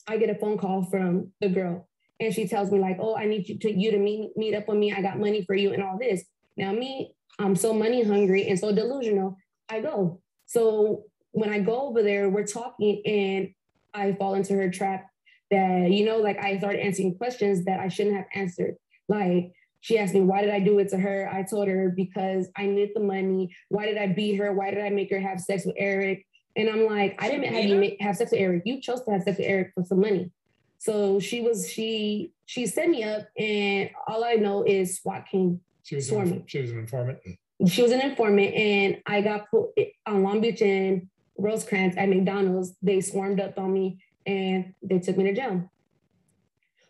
[0.07, 1.87] I get a phone call from the girl,
[2.19, 4.67] and she tells me like, "Oh, I need you to you to meet meet up
[4.67, 4.93] with me.
[4.93, 6.25] I got money for you and all this."
[6.57, 9.37] Now me, I'm so money hungry and so delusional.
[9.69, 10.21] I go.
[10.47, 11.03] So
[11.33, 13.49] when I go over there, we're talking and
[13.97, 15.09] I fall into her trap
[15.51, 18.75] that, you know, like I started answering questions that I shouldn't have answered.
[19.09, 21.29] Like she asked me, why did I do it to her?
[21.31, 23.55] I told her because I needed the money.
[23.69, 24.53] Why did I beat her?
[24.53, 26.25] Why did I make her have sex with Eric?
[26.55, 28.63] And I'm like, I didn't have you make, have sex with Eric.
[28.65, 30.31] You chose to have sex with Eric for some money.
[30.79, 35.61] So she was, she, she set me up and all I know is SWAT came.
[35.83, 37.19] She was, an, she was an informant.
[37.67, 41.07] She was an informant and I got put eh, on Long Beach and
[41.37, 45.71] Rosecrans at McDonald's, they swarmed up on me and they took me to jail.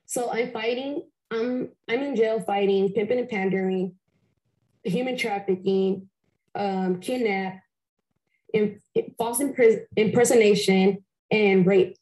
[0.05, 3.95] So I'm fighting, I'm, I'm in jail fighting, pimping and pandering,
[4.83, 6.09] human trafficking,
[6.55, 7.61] um, kidnap,
[8.53, 8.81] in,
[9.17, 9.41] false
[9.95, 11.97] impersonation, and rape.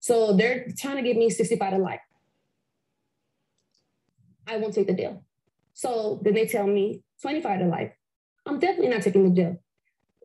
[0.00, 2.00] So they're trying to give me 65 to life.
[4.46, 5.24] I won't take the deal.
[5.74, 7.92] So then they tell me 25 to life.
[8.46, 9.62] I'm definitely not taking the deal.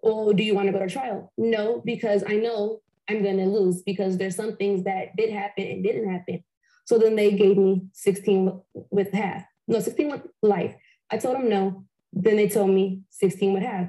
[0.03, 1.31] Or do you want to go to trial?
[1.37, 5.65] No, because I know I'm going to lose because there's some things that did happen
[5.65, 6.43] and didn't happen.
[6.83, 8.61] So then they gave me 16
[8.91, 9.45] with half.
[9.65, 10.75] No, 16 with life.
[11.09, 11.85] I told them no.
[12.11, 13.87] Then they told me 16 with half.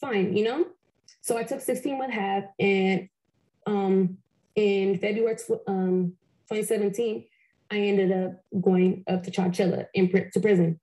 [0.00, 0.66] Fine, you know?
[1.20, 3.08] So I took 16 with half and
[3.64, 4.18] um,
[4.56, 5.36] in February
[5.68, 6.14] um,
[6.48, 7.24] 2017,
[7.70, 10.80] I ended up going up to Chowchilla in to prison.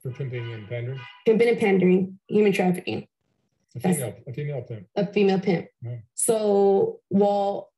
[0.00, 1.00] For pimping and pandering?
[1.26, 3.08] Pimping and pandering, human trafficking.
[3.76, 4.86] A female, a female pimp.
[4.96, 5.66] A female pimp.
[5.82, 5.96] Yeah.
[6.14, 7.72] So while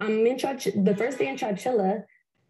[0.00, 2.04] I'm in Chowchilla, the first day in Chowchilla,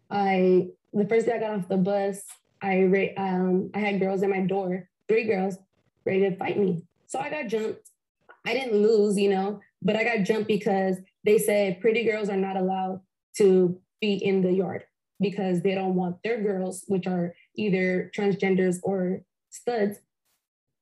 [0.09, 2.21] I the first day I got off the bus,
[2.61, 5.57] I um I had girls at my door, three girls
[6.05, 6.83] ready to fight me.
[7.07, 7.89] So I got jumped.
[8.45, 12.37] I didn't lose, you know, but I got jumped because they said pretty girls are
[12.37, 13.01] not allowed
[13.37, 14.85] to be in the yard
[15.19, 19.99] because they don't want their girls, which are either transgenders or studs,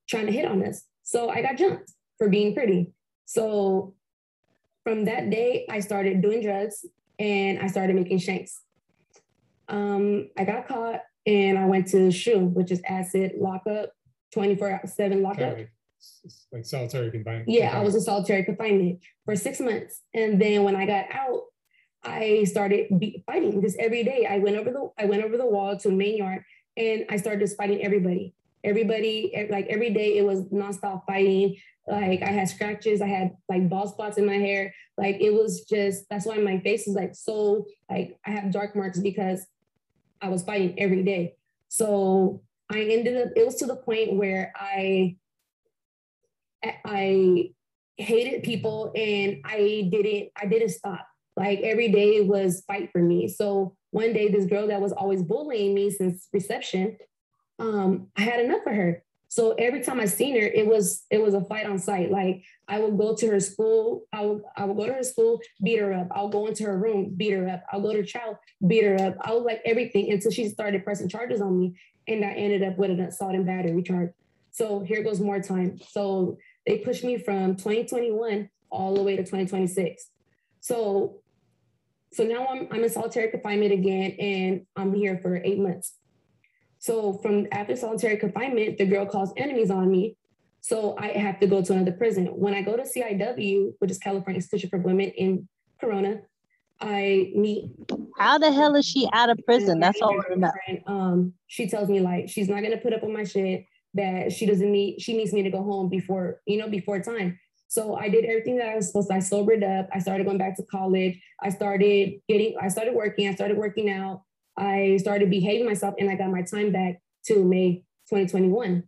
[0.07, 0.83] trying to hit on us.
[1.07, 2.91] So I got jumped for being pretty.
[3.23, 3.93] So
[4.83, 6.85] from that day, I started doing drugs
[7.17, 8.59] and I started making shanks.
[9.69, 13.91] Um, I got caught and I went to SHU, which is ad seg lockup,
[14.33, 15.57] 24 7 lockup.
[16.51, 17.47] like solitary confinement.
[17.47, 20.01] Yeah, I was in solitary confinement for six months.
[20.13, 21.43] And then when I got out,
[22.03, 22.87] I started
[23.25, 24.27] fighting just every day.
[24.29, 26.43] I went over the I went over the wall to the main yard
[26.75, 28.33] and I started just fighting everybody.
[28.67, 31.55] Everybody, eh, like every day, it was nonstop fighting.
[31.87, 34.73] Like I had scratches, I had like bald spots in my hair.
[34.97, 38.75] Like it was just that's why my face is like so like I have dark
[38.75, 39.47] marks because
[40.21, 41.35] I was fighting every day.
[41.69, 45.15] So I ended up, it was to the point where I
[46.63, 47.51] eh, I
[47.95, 51.07] hated people and I didn't, I didn't stop.
[51.37, 53.29] Like every day was fight for me.
[53.29, 56.97] So one day, this girl that was always bullying me since reception,
[57.59, 59.03] um, I had enough of her.
[59.29, 62.11] So every time I seen her, it was it was a fight on sight.
[62.11, 65.41] Like I would go to her school, I would I would go to her school,
[65.61, 66.07] beat her up.
[66.11, 67.63] I'll go into her room, beat her up.
[67.71, 69.17] I'll go to child, beat her up.
[69.21, 71.75] I was like everything until she started pressing charges on me,
[72.07, 74.11] and I ended up with an assault and battery charge.
[74.51, 75.77] So here goes more time.
[75.89, 80.09] So they pushed me from 2021 all the way to 2026.
[80.61, 81.19] So
[82.13, 85.95] so now I'm I'm in solitary confinement again, and I'm here for eight months.
[86.87, 90.15] So from after solitary confinement, the girl calls enemies on me.
[90.61, 92.27] So I have to go to another prison.
[92.27, 95.49] When I go to CIW, which is California Institution for Women in
[95.81, 96.21] Corona,
[96.79, 97.71] I meet.
[98.17, 99.81] How the hell is she out of prison?
[99.81, 100.51] That's all I know.
[100.85, 103.65] Um, she tells me like she's not gonna put up with my shit.
[103.93, 105.01] That she doesn't need.
[105.01, 107.37] She needs me to go home before you know before time.
[107.67, 109.15] So I did everything that I was supposed to.
[109.15, 109.89] I sobered up.
[109.93, 111.19] I started going back to college.
[111.43, 112.55] I started getting.
[112.61, 113.27] I started working.
[113.27, 114.21] I started working out.
[114.57, 118.83] I started behaving myself and I got my time back to May 2021.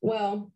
[0.00, 0.52] Well,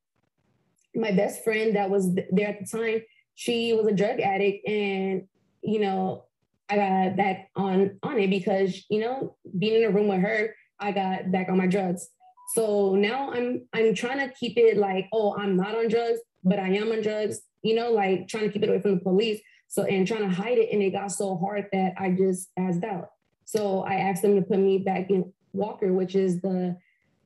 [0.95, 3.03] my best friend that was there at the time,
[3.35, 5.27] she was a drug addict and
[5.64, 6.25] you know,
[6.69, 10.55] I got back on on it because, you know, being in a room with her,
[10.79, 12.09] I got back on my drugs.
[12.55, 16.59] So now I'm I'm trying to keep it like, oh, I'm not on drugs, but
[16.59, 19.40] I am on drugs, you know, like trying to keep it away from the police.
[19.69, 20.71] So and trying to hide it.
[20.73, 23.09] And it got so hard that I just asked out.
[23.44, 26.76] So I asked them to put me back in Walker, which is the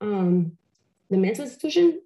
[0.00, 0.52] um,
[1.10, 2.00] the mental institution.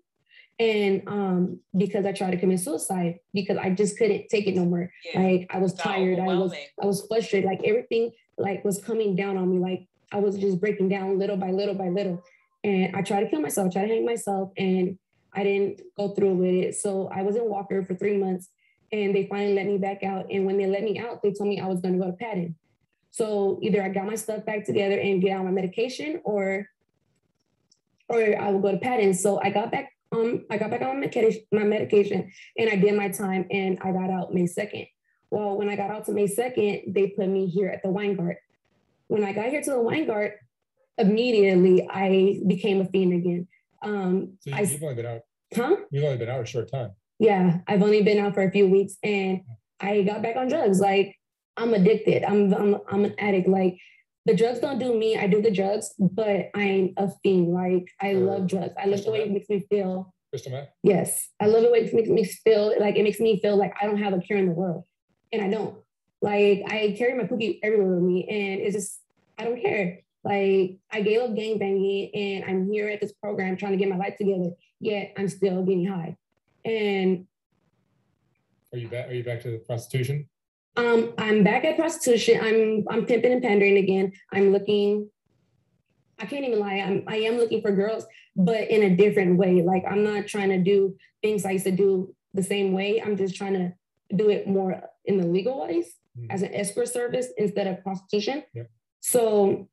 [0.58, 4.64] And um, because I tried to commit suicide because I just couldn't take it no
[4.64, 4.92] more.
[5.04, 5.20] Yeah.
[5.20, 6.20] Like I was tired.
[6.20, 7.48] I was I was frustrated.
[7.48, 9.58] Like everything like was coming down on me.
[9.58, 12.22] Like I was just breaking down little by little by little.
[12.64, 14.98] And I tried to kill myself, tried to hang myself, and
[15.34, 16.74] I didn't go through with it.
[16.76, 18.48] So I was in Walker for three months
[18.92, 20.26] and they finally let me back out.
[20.30, 22.54] And when they let me out, they told me I was gonna go to Patton.
[23.12, 26.66] So either I got my stuff back together and get on my medication or
[28.08, 29.14] or I will go to Patton.
[29.14, 32.76] So I got back um I got back on my medication, my medication and I
[32.76, 34.88] did my time and I got out May 2nd.
[35.30, 38.36] Well, when I got out to May 2nd, they put me here at the Weingart.
[39.08, 40.32] When I got here to the Weingart,
[40.98, 43.48] immediately I became a fiend again.
[43.82, 45.20] Um, so you, have only been out.
[45.54, 45.76] Huh?
[45.90, 46.92] You've only been out a short time.
[47.18, 49.42] Yeah, I've only been out for a few weeks, and
[49.80, 50.80] I got back on drugs.
[50.80, 51.16] Like
[51.56, 52.24] I'm addicted.
[52.24, 53.48] I'm I'm I'm an addict.
[53.48, 53.78] Like
[54.24, 55.16] the drugs don't do me.
[55.18, 57.52] I do the drugs, but I'm a fiend.
[57.52, 58.74] Like I love drugs.
[58.80, 60.14] I love the way it makes me feel.
[60.82, 62.72] Yes, I love the way it makes me feel.
[62.80, 64.84] Like it makes me feel like I don't have a cure in the world,
[65.32, 65.76] and I don't.
[66.22, 69.00] Like I carry my cookie everywhere with me, and it's just
[69.36, 70.00] I don't care.
[70.24, 73.88] Like I gave up gang banging, and I'm here at this program trying to get
[73.88, 74.52] my life together.
[74.80, 76.16] Yet I'm still getting high.
[76.64, 77.26] And
[78.72, 79.08] are you back?
[79.08, 80.28] Are you back to the prostitution?
[80.76, 82.40] Um, I'm back at prostitution.
[82.42, 84.12] I'm I'm pimping and pandering again.
[84.32, 85.10] I'm looking.
[86.18, 86.76] I can't even lie.
[86.76, 88.06] I'm I am looking for girls,
[88.36, 89.62] but in a different way.
[89.62, 93.02] Like I'm not trying to do things I used to do the same way.
[93.02, 93.72] I'm just trying to
[94.16, 96.26] do it more in the legal ways Mm.
[96.30, 98.42] as an escort service instead of prostitution.
[98.52, 98.64] Yeah.
[99.00, 99.68] So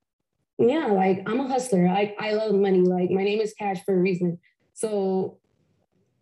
[0.57, 1.85] yeah, like I'm a hustler.
[1.87, 2.79] I, I love money.
[2.79, 4.39] Like my name is Cash for a reason.
[4.73, 5.39] So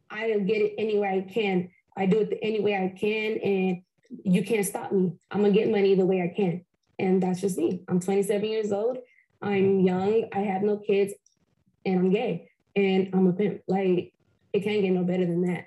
[0.10, 1.70] I get it any way I can.
[1.96, 3.82] I do it any way I can, and
[4.24, 5.13] you can't stop me.
[5.32, 6.65] I'm gonna get money the way I can.
[7.00, 7.84] And that's just me.
[7.88, 8.98] I'm 27 years old.
[9.41, 10.28] I'm young.
[10.34, 11.13] I have no kids,
[11.86, 12.50] and I'm gay.
[12.76, 13.62] And I'm a pimp.
[13.67, 14.13] Like
[14.54, 15.65] it can't get no better than that.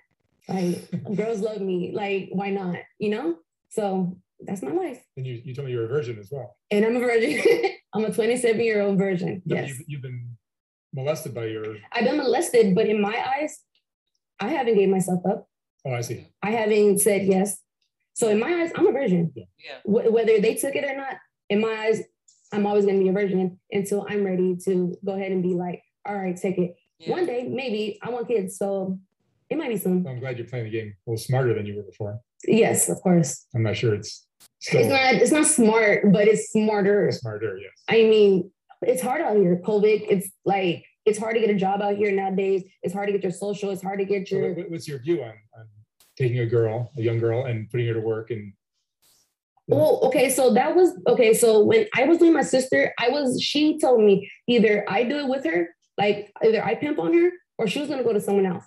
[0.48, 1.92] Like girls love me.
[1.94, 2.76] Like why not?
[2.98, 3.36] You know.
[3.68, 5.00] So that's my life.
[5.16, 6.56] And you, you told me you're a virgin as well.
[6.70, 7.42] And I'm a virgin.
[7.94, 9.42] I'm a 27 year old virgin.
[9.44, 9.68] No, Yes.
[9.68, 10.30] You've, you've been
[10.94, 13.60] molested by your, I've been molested, but in my eyes,
[14.40, 15.46] I haven't gave myself up.
[15.86, 16.26] oh, I see.
[16.42, 17.58] I haven't said yes.
[18.20, 19.32] So in my eyes, I'm a virgin.
[19.34, 19.44] Yeah.
[19.84, 21.14] Wh- whether they took it or not,
[21.48, 22.02] in my eyes,
[22.52, 25.54] I'm always going to be a virgin until I'm ready to go ahead and be
[25.54, 26.74] like, all right, take it.
[26.98, 27.12] Yeah.
[27.12, 28.58] One day, maybe I want kids.
[28.58, 28.98] So
[29.48, 30.06] it might be soon.
[30.06, 32.20] I'm glad you're playing the game a little smarter than you were before.
[32.44, 33.46] Yes, of course.
[33.54, 34.26] I'm not sure it's
[34.58, 37.10] still It's not, it's not smart, but it's smarter.
[37.12, 37.70] smarter, yes.
[37.88, 38.50] I mean,
[38.82, 39.60] it's hard out here.
[39.64, 42.64] COVID, it's like, it's hard to get a job out here nowadays.
[42.82, 43.70] It's hard to get your social.
[43.70, 45.66] It's hard to get So your, what- what's your view on, on
[46.20, 48.52] taking a girl, a young girl, and putting her to work and
[49.72, 50.30] Oh, okay.
[50.30, 51.32] So that was okay.
[51.32, 55.18] So when I was with my sister, I was she told me either I do
[55.18, 58.20] it with her, like either I pimp on her, or she was gonna go to
[58.20, 58.64] someone else.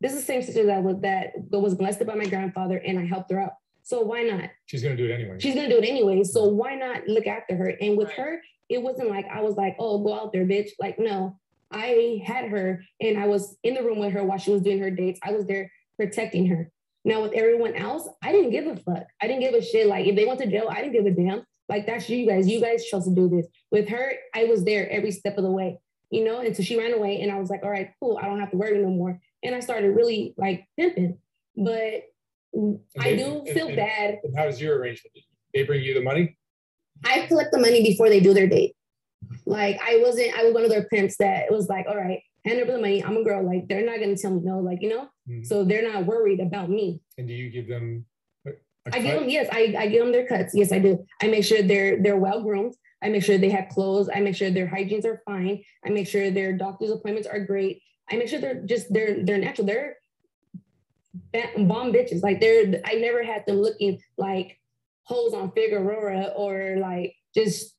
[0.00, 3.06] This is the same sister that was that was molested by my grandfather, and I
[3.06, 3.52] helped her out.
[3.84, 4.50] So why not?
[4.66, 5.36] she's gonna do it anyway.
[5.38, 6.22] She's gonna do it anyway.
[6.24, 7.72] So why not look after her?
[7.80, 10.70] And with her, it wasn't like I was like, oh, go out there, bitch.
[10.78, 11.38] Like, no,
[11.70, 14.80] I had her and I was in the room with her while she was doing
[14.80, 15.20] her dates.
[15.22, 16.70] I was there protecting her.
[17.04, 19.04] Now with everyone else, I didn't give a fuck.
[19.20, 19.86] I didn't give a shit.
[19.86, 21.42] Like if they went to jail, I didn't give a damn.
[21.68, 22.48] Like that's you guys.
[22.48, 23.46] You guys chose to do this.
[23.70, 25.78] With her, I was there every step of the way,
[26.10, 27.20] you know, And so she ran away.
[27.20, 28.18] And I was like, all right, cool.
[28.20, 29.20] I don't have to worry no more.
[29.42, 31.18] And I started really like pimping.
[31.56, 32.04] But
[32.98, 35.16] I they- do and- feel and- bad And how does your arrangement?
[35.52, 36.36] They bring you the money?
[37.04, 38.74] I collect the money before they do their date.
[39.46, 42.60] Like I wasn't, I was one of their pimps that was like, all right, hand
[42.60, 43.02] over the money.
[43.02, 43.44] I'm a girl.
[43.44, 45.46] Like they're not gonna tell me no, like, you know, Mhm.
[45.46, 47.00] so they're not worried about me.
[47.18, 48.04] And do you give them?
[48.92, 50.54] I give them, yes, I, I give them their cuts.
[50.54, 51.06] Yes, I do.
[51.22, 52.74] I make sure they're they're well groomed.
[53.02, 54.10] I make sure they have clothes.
[54.14, 55.62] I make sure their hygienes are fine.
[55.86, 57.80] I make sure their doctor's appointments are great.
[58.10, 59.66] I make sure they're just they're they're natural.
[59.66, 59.96] They're
[61.56, 62.22] bomb bitches.
[62.22, 64.58] Like they're I never had them looking like
[65.04, 67.74] holes on Figueroa or like just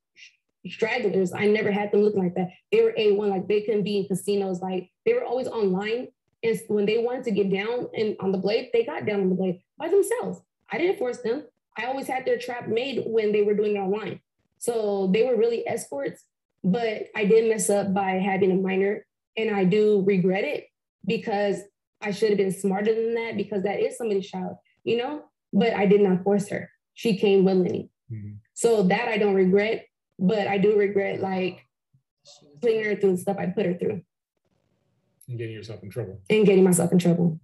[0.67, 1.33] stragglers.
[1.33, 2.49] I never had them looking like that.
[2.71, 4.61] They were A1, like they couldn't be in casinos.
[4.61, 6.07] Like they were always online.
[6.43, 9.29] And when they wanted to get down and on the blade, they got down on
[9.29, 10.41] the blade by themselves.
[10.71, 11.43] I didn't force them.
[11.77, 14.21] I always had their trap made when they were doing it online.
[14.59, 16.23] So they were really escorts,
[16.63, 19.05] but I did mess up by having a minor
[19.37, 20.67] and I do regret it
[21.05, 21.61] because
[22.01, 25.23] I should have been smarter than that because that is somebody's child, you know?
[25.51, 26.69] But I did not force her.
[26.93, 27.89] She came willingly.
[28.11, 28.37] Mhm.
[28.53, 29.85] So that I don't regret,
[30.19, 31.65] but I do regret like
[32.61, 34.01] putting her through the stuff I put her through
[35.27, 36.19] And getting yourself in trouble.
[36.29, 37.39] and getting myself in trouble.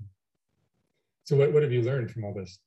[1.26, 2.60] So what, what have you learned from all this?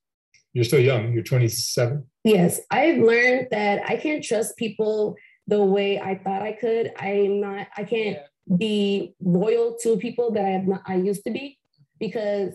[0.52, 1.12] You're still young.
[1.12, 2.04] You're 27.
[2.22, 5.16] Yes, I've learned that I can't trust people
[5.48, 6.92] the way I thought I could.
[6.98, 8.18] I'm not, I can't
[8.56, 11.58] be loyal to people that I have not, I used to be
[11.98, 12.52] because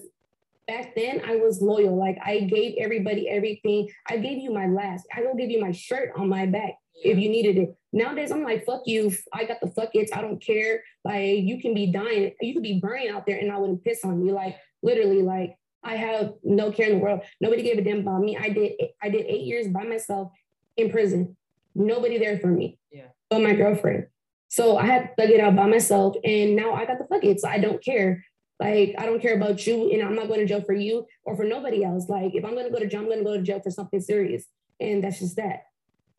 [0.68, 1.98] back then I was loyal.
[2.00, 3.90] Like I gave everybody everything.
[4.08, 5.06] I gave you my last.
[5.16, 7.76] I will give you my shirt on my back if you needed it.
[7.92, 9.12] Nowadays I'm like, fuck you.
[9.34, 10.12] I got the fuck it's.
[10.14, 10.84] I don't care.
[11.04, 12.34] Like you can be dying.
[12.42, 14.34] You could be burning out there and I wouldn't piss on you.
[14.34, 17.22] Like literally, like I have no care in the world.
[17.42, 18.38] Nobody gave a damn about me.
[18.38, 20.32] I did I did eight years by myself
[20.78, 21.36] in prison.
[21.74, 22.78] Nobody there for me.
[22.92, 23.08] Yeah.
[23.30, 24.08] But my girlfriend.
[24.50, 26.16] So I had to thug it out by myself.
[26.24, 27.40] And now I got the fuck it.
[27.40, 28.26] So I don't care.
[28.60, 31.36] Like I don't care about you and I'm not going to jail for you or
[31.36, 32.10] for nobody else.
[32.10, 34.46] Like if I'm gonna go to jail, I'm gonna go to jail for something serious.
[34.80, 35.64] And that's just that.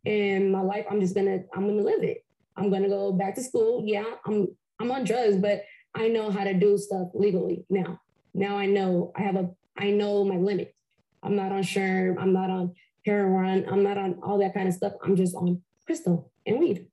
[0.07, 2.25] And my life, I'm just gonna, I'm gonna live it.
[2.57, 3.83] I'm gonna go back to school.
[3.87, 4.49] Yeah, I'm
[4.81, 5.63] I'm on drugs, but
[5.95, 8.01] I know how to do stuff legally now.
[8.35, 10.75] Now I know I have a I know my limit.
[11.23, 12.75] I'm not on sherm, I'm not on
[13.05, 14.95] heroin, I'm not on all that kind of stuff.
[15.03, 16.87] I'm just on crystal and weed.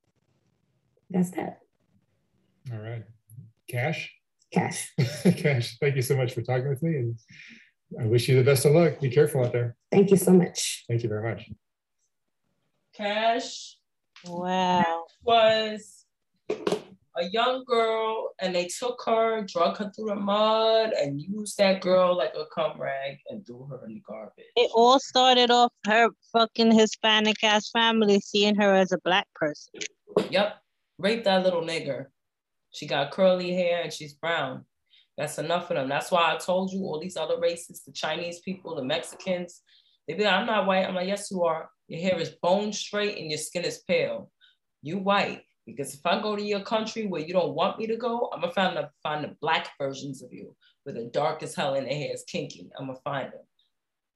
[1.10, 1.60] That's that.
[2.72, 3.04] All right.
[3.68, 4.14] Cash?
[4.52, 4.92] Cash.
[5.36, 6.96] Cash, thank you so much for talking with me.
[6.96, 7.18] And
[8.00, 9.00] I wish you the best of luck.
[9.00, 9.76] Be careful out there.
[9.90, 10.84] Thank you so much.
[10.88, 11.50] Thank you very much.
[12.98, 13.76] Cash
[14.26, 15.04] Wow.
[15.22, 16.04] was
[17.16, 21.80] a young girl and they took her, drug her through the mud, and used that
[21.80, 24.46] girl like a cum rag and threw her in the garbage.
[24.56, 29.74] It all started off her fucking Hispanic ass family seeing her as a black person.
[30.30, 30.56] Yep.
[30.98, 32.06] Rape that little nigger.
[32.72, 34.64] She got curly hair and she's brown.
[35.16, 35.88] That's enough of them.
[35.88, 39.62] That's why I told you all these other races, the Chinese people, the Mexicans,
[40.08, 40.86] they be like, I'm not white.
[40.86, 41.68] I'm like, yes, you are.
[41.86, 44.30] Your hair is bone straight and your skin is pale.
[44.82, 45.42] You white.
[45.66, 48.40] Because if I go to your country where you don't want me to go, I'm
[48.40, 50.56] gonna find the find the black versions of you
[50.86, 52.70] with the dark as hell and their hair is kinky.
[52.78, 53.42] I'm gonna find them.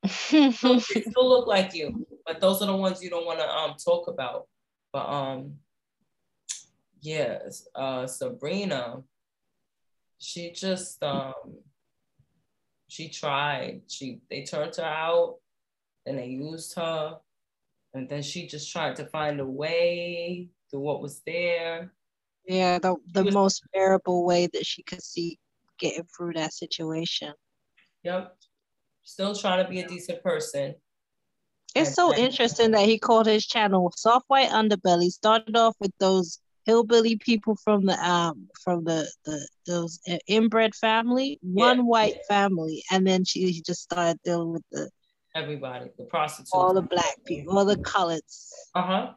[0.33, 3.75] they still look like you, but those are the ones you don't want to um
[3.85, 4.47] talk about.
[4.95, 5.57] But um,
[7.03, 9.03] yes, uh, Sabrina,
[10.19, 11.35] she just um,
[12.89, 13.83] she tried.
[13.89, 15.37] She they turned her out,
[16.07, 17.19] and they used her,
[17.95, 21.93] and then she just tried to find a way through what was there.
[22.47, 25.39] Yeah, the the was- most bearable way that she could see
[25.79, 27.33] getting through that situation.
[28.05, 28.37] Yep.
[29.05, 30.75] Still trying to be a decent person.
[31.75, 35.11] It's And- so and- interesting that he called his channel Soft White Underbelly.
[35.11, 39.99] Started off with those hillbilly people from the um from the the those
[40.29, 44.89] inbred family, one white family, and then she, she just started dealing with the
[45.35, 46.51] Everybody, the prostitutes.
[46.53, 49.13] all the black people, all the coloreds, Uh-huh.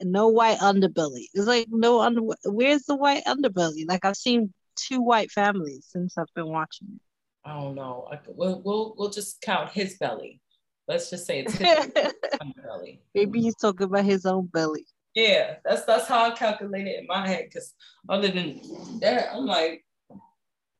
[0.00, 1.26] and no white underbelly.
[1.34, 2.22] It's like no under.
[2.44, 3.84] Where's the white underbelly?
[3.88, 7.00] Like I've seen two white families since I've been watching
[7.44, 8.08] I don't know.
[8.12, 10.40] I, we'll, we'll we'll just count his belly.
[10.88, 11.92] Let's just say it's his
[12.64, 13.00] belly.
[13.14, 14.84] Maybe he's talking about his own belly.
[15.14, 17.44] Yeah, that's that's how I calculate it in my head.
[17.44, 17.72] Because
[18.08, 18.60] other than
[19.00, 19.84] that, I'm like,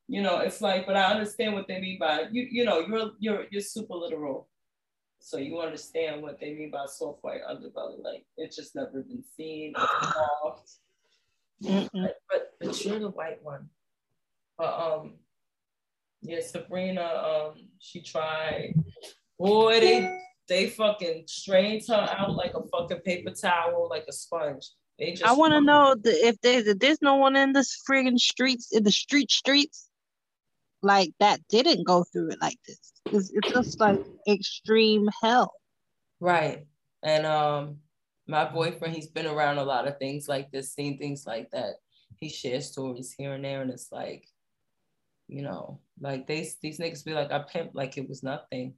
[0.09, 2.47] you know, it's like, but I understand what they mean by you.
[2.51, 4.49] You know, you're you're you're super literal,
[5.19, 8.03] so you understand what they mean by soft white underbelly.
[8.03, 9.75] Like it's just never been seen.
[9.77, 10.71] Soft.
[11.63, 13.71] But, but but you're the white one.
[14.59, 15.15] But um,
[16.21, 17.03] yeah, Sabrina.
[17.03, 18.75] Um, she tried.
[19.39, 24.69] Boy, they they fucking strained her out like a fucking paper towel, like a sponge.
[24.99, 27.83] They just I want to know the, if there's if there's no one in this
[27.89, 29.89] friggin' streets in the street streets
[30.87, 32.93] like that didn't go through it like this.
[33.13, 35.53] It's, it's just like extreme hell.
[36.21, 36.67] Right.
[37.03, 37.77] And um
[38.27, 41.75] my boyfriend, he's been around a lot of things like this, seen things like that.
[42.17, 44.27] He shares stories here and there, and it's like,
[45.29, 48.75] you know, like they these niggas be like, I pimp like it was nothing.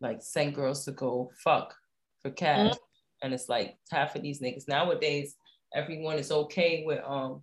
[0.00, 1.74] Like send girls to go fuck
[2.22, 2.74] for cash.
[3.22, 5.36] And it's like half of these niggas nowadays,
[5.74, 7.42] everyone is okay with um,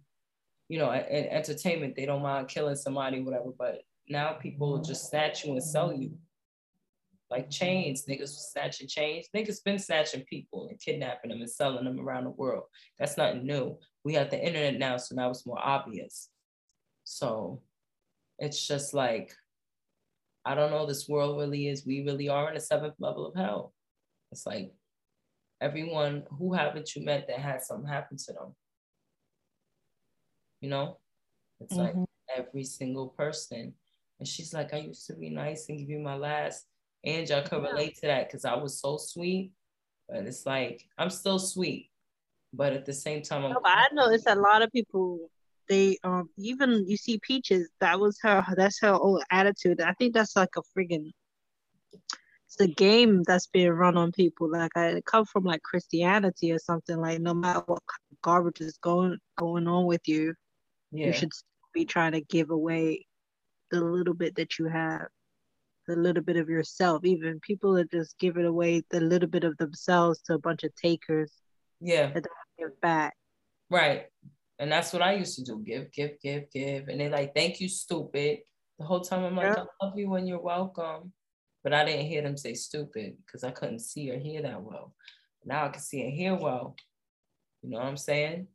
[0.70, 5.46] you know, in entertainment, they don't mind killing somebody, whatever, but now people just snatch
[5.46, 6.18] you and sell you
[7.30, 8.06] like chains.
[8.08, 9.28] Niggas snatching chains.
[9.36, 12.64] Niggas been snatching people and kidnapping them and selling them around the world.
[13.00, 13.78] That's nothing new.
[14.04, 16.30] We have the internet now, so now it's more obvious.
[17.04, 17.62] So
[18.40, 19.34] it's just like,
[20.46, 23.36] I don't know, this world really is, we really are in the seventh level of
[23.36, 23.74] hell.
[24.32, 24.74] It's like
[25.62, 28.56] everyone, who haven't you met that had something happen to them?
[30.64, 30.98] You know?
[31.60, 32.08] It's like Mhm.
[32.34, 33.76] every single person.
[34.20, 36.68] And she's like, I used to be nice and give you my last.
[37.04, 39.52] And y'all could relate to that because I was so sweet.
[40.08, 41.92] But it's like, I'm still sweet.
[42.54, 45.30] But at the same time, I'm No, I noticed a lot of people
[45.68, 49.82] they um even you see Peaches, that was her that's her old attitude.
[49.82, 51.12] I think that's like a friggin'
[52.46, 54.50] it's a game that's being run on people.
[54.50, 56.98] Like I come from like Christianity or something.
[56.98, 60.36] Like no matter what kind of garbage is going going on with you,
[60.94, 61.08] yeah.
[61.08, 61.32] you should
[61.74, 63.06] be trying to give away
[63.72, 65.08] the little bit that you have,
[65.88, 67.04] the little bit of yourself.
[67.04, 70.74] Even people are just giving away the little bit of themselves to a bunch of
[70.76, 71.32] takers
[71.82, 72.08] yeah.
[72.08, 73.16] that don't give back.
[73.70, 74.06] Right.
[74.60, 75.62] And that's what I used to do.
[75.66, 76.88] Give, give, give, give.
[76.88, 78.40] And they like, thank you, stupid.
[78.80, 79.64] The whole time I'm like, Yeah.
[79.82, 81.12] I love you and you're welcome.
[81.64, 84.94] But I didn't hear them say stupid because I couldn't see or hear that well.
[85.46, 86.76] Now I can see and hear well.
[87.62, 88.48] You know what I'm saying?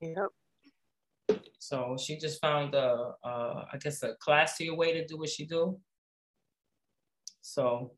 [0.00, 0.28] Yep.
[1.58, 5.46] So she just found a, uh, I guess, a classier way to do what she
[5.46, 5.80] do.
[7.40, 7.96] So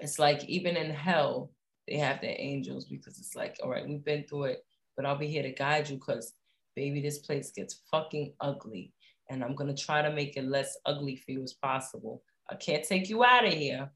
[0.00, 1.52] it's like even in hell,
[1.86, 4.64] they have their angels because it's like, all right, we've been through it,
[4.96, 6.34] but I'll be here to guide you because,
[6.76, 8.92] baby, this place gets fucking ugly,
[9.30, 12.22] and I'm gonna try to make it less ugly for you as possible.
[12.50, 13.90] I can't take you out of here.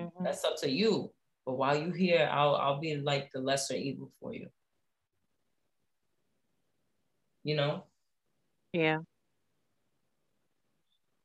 [0.00, 0.24] Mhm.
[0.24, 1.12] That's up to you.
[1.46, 4.50] But while you're here, I'll I'll be like the lesser evil for you.
[7.44, 7.84] You know?
[8.72, 8.98] Yeah.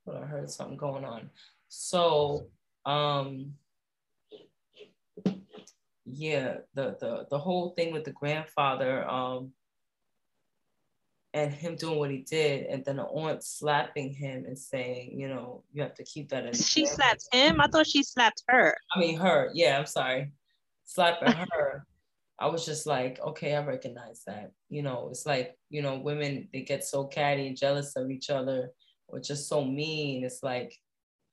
[0.06, 1.30] But I heard something going on.
[1.70, 2.48] So,
[2.86, 3.54] um,
[6.06, 9.52] yeah, the the the whole thing with the grandfather, um,
[11.34, 15.28] and him doing what he did, and then the aunt slapping him and saying, you
[15.28, 16.54] know, you have to keep that in.
[16.54, 17.62] She slapped him.
[17.62, 18.76] I thought she slapped her.
[18.96, 19.52] I mean, her.
[19.54, 20.32] Yeah, I'm sorry,
[20.86, 21.86] slapping her.
[22.40, 24.52] I was just like, okay, I recognize that.
[24.70, 28.30] You know, it's like, you know, women they get so catty and jealous of each
[28.30, 28.70] other,
[29.08, 30.24] or just so mean.
[30.24, 30.74] It's like,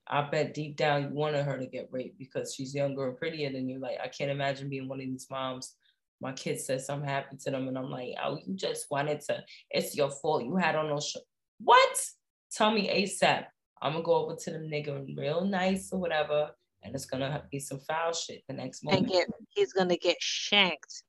[0.09, 3.53] I bet deep down you wanted her to get raped because she's younger and prettier
[3.53, 3.79] than you.
[3.79, 5.77] Like, I can't imagine being one of these moms
[6.21, 9.43] my kid says something happened to them and I'm like, oh, you just wanted to,
[9.71, 10.45] it's your fault.
[10.45, 11.23] You had on shirt.
[11.59, 11.97] What?
[12.53, 13.45] Tell me ASAP.
[13.83, 16.51] I'm gonna go over to the nigga real nice or whatever,
[16.87, 19.05] and it's gonna be some foul shit the next moment.
[19.05, 21.03] And get, he's gonna get shanked.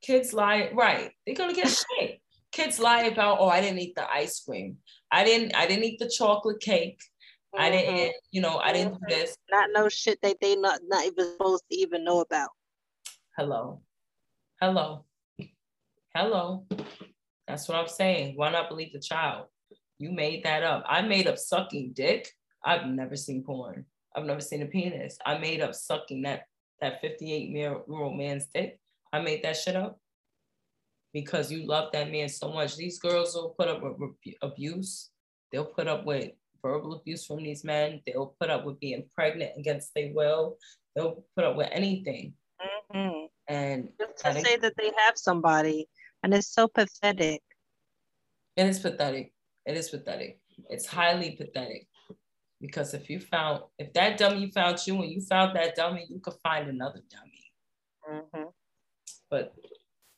[0.00, 1.10] Kids lie, right?
[1.26, 2.20] They're gonna get shanked.
[2.52, 4.78] Kids lie about, oh, I didn't eat the ice cream.
[5.10, 7.00] I didn't, I didn't eat the chocolate cake.
[7.54, 7.62] Mm-hmm.
[7.62, 9.20] I didn't, you know, I didn't do mm-hmm.
[9.20, 9.36] this.
[9.50, 12.50] Not no shit that they not not even supposed to even know about.
[13.36, 13.82] Hello.
[14.60, 15.04] Hello.
[16.14, 16.66] Hello.
[17.46, 18.36] That's what I'm saying.
[18.36, 19.46] Why not believe the child?
[19.98, 20.84] You made that up.
[20.86, 22.28] I made up sucking dick.
[22.64, 23.86] I've never seen porn.
[24.16, 25.18] I've never seen a penis.
[25.24, 26.42] I made up sucking that
[26.80, 28.78] that 58 year old man's dick.
[29.12, 29.98] I made that shit up
[31.12, 32.76] because you love that man so much.
[32.76, 35.10] These girls will put up with abuse.
[35.50, 36.30] They'll put up with
[36.62, 38.00] verbal abuse from these men.
[38.06, 40.58] They'll put up with being pregnant against their will.
[40.94, 42.34] They'll put up with anything.
[42.94, 43.26] Mm-hmm.
[43.48, 45.88] And just to say that they have somebody,
[46.22, 47.42] and it's so pathetic.
[48.56, 49.32] It is pathetic.
[49.64, 50.38] It is pathetic.
[50.68, 51.86] It's highly pathetic.
[52.60, 56.18] Because if you found, if that dummy found you and you found that dummy, you
[56.20, 58.22] could find another dummy.
[58.34, 58.48] Mm-hmm.
[59.30, 59.54] But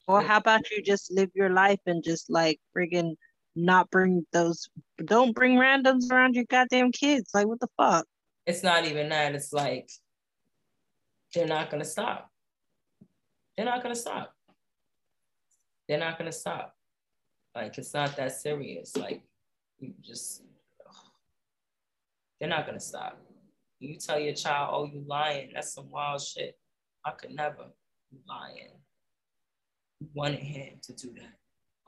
[0.07, 3.14] or how about you just live your life and just like friggin'
[3.57, 4.68] not bring those
[5.05, 7.30] don't bring randoms around your goddamn kids.
[7.34, 8.07] Like what the fuck?
[8.47, 9.34] It's not even that.
[9.34, 9.91] It's like
[11.34, 12.30] they're not gonna stop.
[13.57, 14.34] They're not gonna stop.
[15.88, 16.74] They're not gonna stop.
[17.55, 18.97] Like it's not that serious.
[18.97, 19.22] Like
[19.78, 20.50] you just ugh.
[22.41, 23.20] They're not gonna stop.
[23.78, 25.51] You tell your child, oh, you lying.
[25.55, 26.57] That's some wild shit.
[27.05, 27.66] I could never.
[28.11, 28.72] You lying.
[30.01, 31.34] You wanted him to do that.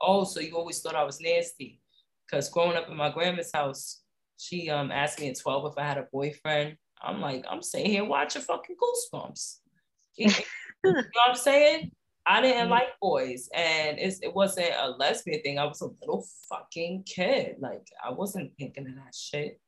[0.01, 1.81] Oh, so you always thought I was nasty.
[2.25, 4.01] Because growing up in my grandma's house,
[4.37, 6.77] she um asked me at 12 if I had a boyfriend.
[7.01, 9.57] I'm like, I'm sitting here watching fucking goosebumps.
[10.17, 11.91] you know what I'm saying?
[12.25, 12.71] I didn't mm-hmm.
[12.71, 15.59] like boys, and it wasn't a lesbian thing.
[15.59, 17.57] I was a little fucking kid.
[17.59, 19.59] Like I wasn't thinking of that shit.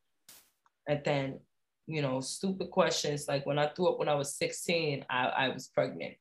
[0.88, 1.40] And then,
[1.88, 5.50] you know, stupid questions like when I threw up when I was 16, I, I
[5.50, 6.16] was pregnant.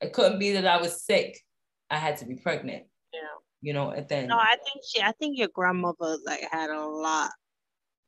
[0.00, 1.38] It couldn't be that I was sick.
[1.90, 2.84] I had to be pregnant.
[3.12, 3.20] Yeah.
[3.60, 6.86] You know, and then No, I think she I think your grandmother like had a
[6.86, 7.30] lot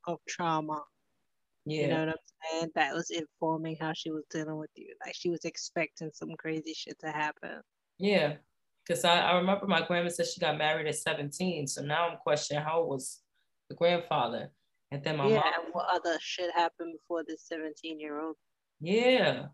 [0.06, 0.82] of trauma
[1.66, 1.82] yeah.
[1.82, 2.14] You know what I'm
[2.52, 2.70] saying?
[2.74, 4.94] That was informing how she was dealing with you.
[5.04, 7.60] Like she was expecting some crazy shit to happen.
[7.98, 8.34] Yeah.
[8.84, 11.66] Because I, I remember my grandma said she got married at 17.
[11.66, 13.20] So now I'm questioning how was
[13.68, 14.50] the grandfather.
[14.90, 15.44] And then my yeah, mom.
[15.44, 18.36] And what other shit happened before this 17 year old?
[18.80, 19.46] Yeah.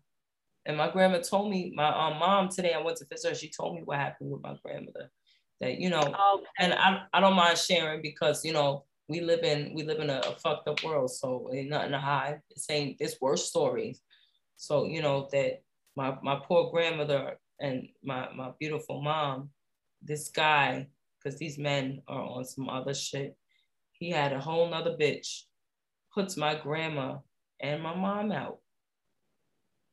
[0.65, 3.49] And my grandma told me, my um, mom today, I went to visit her, she
[3.49, 5.11] told me what happened with my grandmother.
[5.61, 6.45] That, you know, okay.
[6.59, 10.09] and I, I don't mind sharing because, you know, we live in we live in
[10.09, 11.11] a, a fucked up world.
[11.11, 12.41] So ain't nothing to hide.
[12.49, 14.01] It's ain't it's worse stories.
[14.57, 15.61] So you know that
[15.95, 19.49] my my poor grandmother and my my beautiful mom,
[20.01, 23.37] this guy, because these men are on some other shit.
[23.99, 25.43] He had a whole nother bitch,
[26.13, 27.17] puts my grandma
[27.59, 28.59] and my mom out.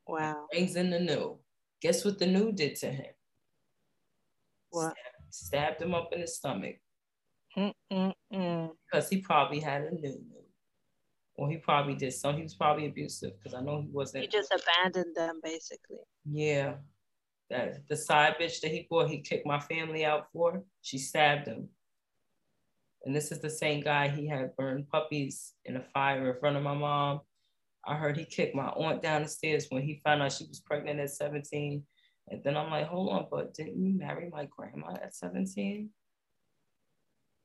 [0.06, 0.46] Wow.
[0.50, 1.38] Brings in the new.
[1.80, 3.14] Guess what the new did to him?
[4.70, 4.94] What?
[5.30, 5.34] Stabbed,
[5.78, 6.76] stabbed him up in the stomach.
[7.56, 8.70] Mm-mm-mm.
[8.90, 10.20] Because he probably had a new
[11.36, 12.36] Or he probably did some.
[12.36, 14.24] He was probably abusive because I know he wasn't.
[14.24, 15.98] He just abandoned them basically.
[16.30, 16.74] Yeah.
[17.50, 20.62] That the side bitch that he brought, he kicked my family out for.
[20.82, 21.68] She stabbed him.
[23.04, 26.56] And this is the same guy he had burned puppies in a fire in front
[26.56, 27.20] of my mom.
[27.86, 30.60] I heard he kicked my aunt down the stairs when he found out she was
[30.60, 31.82] pregnant at 17.
[32.28, 35.90] And then I'm like, hold on, but didn't you marry my grandma at 17?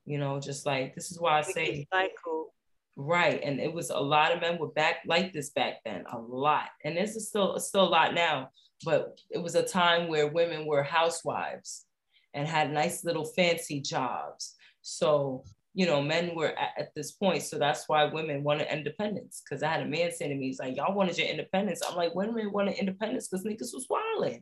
[0.10, 2.54] you know, just like this is why I say cycle.
[2.96, 3.40] Right.
[3.44, 6.70] And it was a lot of men were back like this back then, a lot.
[6.84, 8.50] And this is still still a lot now,
[8.84, 11.86] but it was a time where women were housewives
[12.34, 14.56] and had nice little fancy jobs.
[14.82, 17.44] So, you know, men were at, at this point.
[17.44, 19.42] So that's why women wanted independence.
[19.48, 21.82] Cause I had a man saying to me, he's like, Y'all wanted your independence.
[21.88, 24.42] I'm like, women wanted independence because niggas was wilding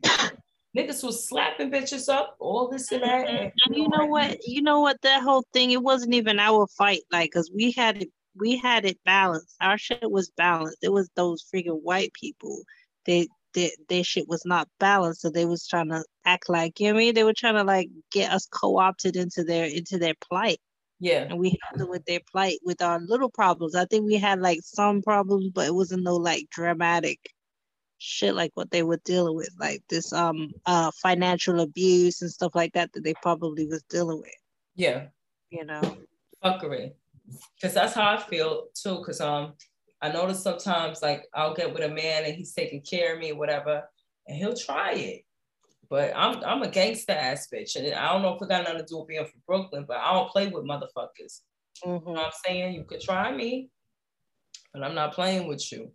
[0.76, 3.26] niggas was slapping bitches up, all this and that.
[3.26, 3.36] Mm-hmm.
[3.36, 4.38] And, and you know what?
[4.46, 5.00] You know what?
[5.02, 8.84] That whole thing, it wasn't even our fight, like, cause we had it, we had
[8.84, 9.56] it balanced.
[9.60, 10.78] Our shit was balanced.
[10.82, 12.62] It was those freaking white people
[13.06, 15.22] that their, their shit was not balanced.
[15.22, 17.14] So they was trying to act like, you know what I mean?
[17.14, 20.58] They were trying to like get us co-opted into their into their plight.
[21.00, 21.26] Yeah.
[21.30, 23.74] And we handled with their plight with our little problems.
[23.74, 27.18] I think we had like some problems, but it wasn't no like dramatic
[27.98, 32.54] shit like what they were dealing with, like this um uh financial abuse and stuff
[32.54, 34.30] like that that they probably was dealing with,
[34.76, 35.06] Yeah.
[35.50, 35.80] you know.
[36.44, 36.92] fuckery
[37.54, 38.98] because that's how I feel too.
[38.98, 39.54] Because um,
[40.00, 43.32] I notice sometimes like I'll get with a man and he's taking care of me,
[43.32, 43.82] or whatever,
[44.26, 45.22] and he'll try it.
[45.90, 48.78] But I'm I'm a gangster ass bitch, and I don't know if it got nothing
[48.78, 51.40] to do with being from Brooklyn, but I don't play with motherfuckers.
[51.84, 52.10] You know mm-hmm.
[52.10, 52.74] what I'm saying?
[52.74, 53.70] You could try me,
[54.72, 55.92] but I'm not playing with you.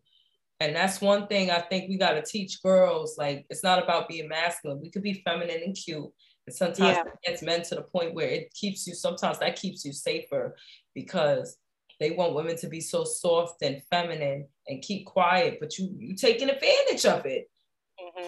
[0.59, 3.17] And that's one thing I think we got to teach girls.
[3.17, 4.79] Like, it's not about being masculine.
[4.81, 6.09] We could be feminine and cute.
[6.47, 7.03] And sometimes Yeah.
[7.03, 10.55] it gets men to the point where it keeps you, sometimes that keeps you safer
[10.93, 11.57] because
[11.99, 16.15] they want women to be so soft and feminine and keep quiet, but you you
[16.15, 17.49] taking advantage of it.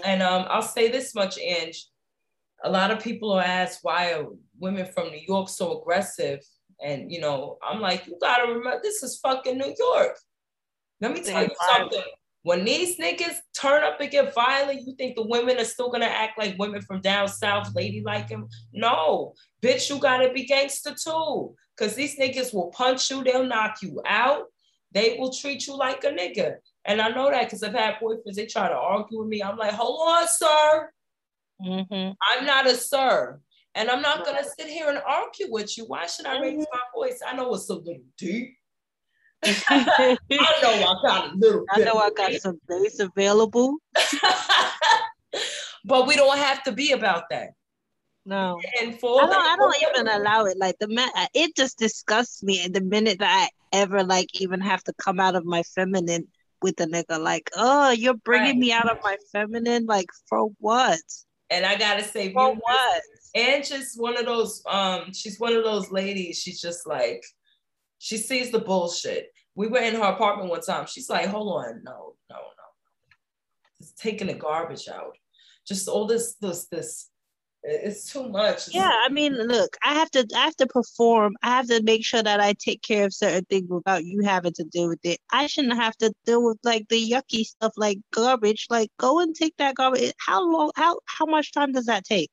[0.04, 1.88] And um, I'll say this much, Ange.
[2.64, 4.28] A lot of people are asked why are
[4.60, 6.40] women from New York so aggressive?
[6.84, 10.18] And you know, I'm like, you gotta remember this is fucking New York.
[11.02, 12.04] Let me tell you something.
[12.46, 16.06] When these niggas turn up and get violent, you think the women are still gonna
[16.06, 18.48] act like women from down south, ladylike them?
[18.72, 19.34] No,
[19.64, 21.56] bitch, you gotta be gangster too.
[21.76, 24.44] Cause these niggas will punch you, they'll knock you out,
[24.92, 26.58] they will treat you like a nigga.
[26.86, 29.42] And I know that because I've had boyfriends, they try to argue with me.
[29.42, 30.92] I'm like, hold on, sir.
[31.66, 32.12] Mm-hmm.
[32.30, 33.40] I'm not a sir.
[33.74, 35.86] And I'm not gonna sit here and argue with you.
[35.86, 37.22] Why should I raise my voice?
[37.26, 38.56] I know it's a little deep.
[39.44, 40.18] I
[40.62, 43.78] know I got a little I know I got some days available.
[45.86, 47.50] but we don't have to be about that.
[48.26, 48.60] No.
[48.82, 49.36] And for I don't.
[49.36, 50.58] I don't even allow it.
[50.58, 52.64] Like the man, it just disgusts me.
[52.64, 56.28] And the minute that I ever like even have to come out of my feminine
[56.62, 58.58] with a nigga, like, oh, you're bringing Right.
[58.58, 61.00] me out of my feminine, like for what?
[61.52, 63.02] And I gotta say, For what?
[63.36, 67.22] and just one of those um she's one of those ladies she's just like
[68.06, 71.82] she sees the bullshit we were in her apartment one time she's like hold on
[71.84, 72.68] no no no
[73.80, 75.18] just taking the garbage out
[75.68, 77.10] just all this this this
[77.68, 81.34] it's too much Yeah, I mean, look, I have to, I have to perform.
[81.42, 84.54] I have to make sure that I take care of certain things without you having
[84.54, 85.18] to deal with it.
[85.32, 88.68] I shouldn't have to deal with like the yucky stuff, like garbage.
[88.70, 90.14] Like, go and take that garbage.
[90.20, 90.70] How long?
[90.76, 92.30] How how much time does that take?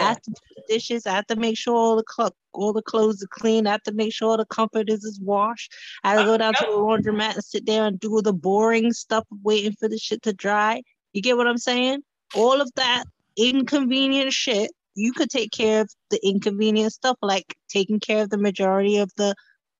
[0.00, 1.06] I have to do the dishes.
[1.06, 3.66] I have to make sure all the clo- all the clothes are clean.
[3.66, 5.72] I have to make sure all the comforters is washed.
[6.04, 8.92] I have to go down to the laundromat and sit there and do the boring
[8.92, 10.82] stuff, waiting for the shit to dry.
[11.12, 12.02] You get what I'm saying?
[12.34, 13.04] All of that
[13.36, 14.70] inconvenient shit.
[14.94, 19.10] You could take care of the inconvenient stuff, like taking care of the majority of
[19.16, 19.34] the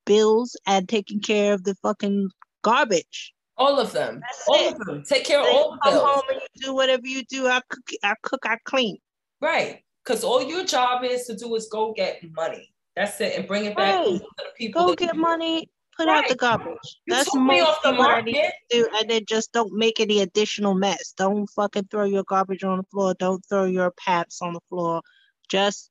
[0.06, 2.30] bills and taking care of the fucking
[2.62, 3.32] garbage.
[3.58, 4.72] all of them That's all it.
[4.72, 7.22] of them take care of all you the come home and you do whatever you
[7.24, 7.46] do.
[7.46, 8.96] I cook, I cook, I clean.
[9.40, 13.46] right because all your job is to do is go get money that's it and
[13.48, 14.06] bring it back Right.
[14.06, 16.76] to the people Go get money, put out the garbage.
[17.06, 18.52] You That's me off the mostly what I need market.
[18.70, 18.88] do.
[18.98, 21.12] And then just don't make any additional mess.
[21.16, 23.14] Don't fucking throw your garbage on the floor.
[23.18, 25.00] Don't throw your pants on the floor.
[25.48, 25.90] Just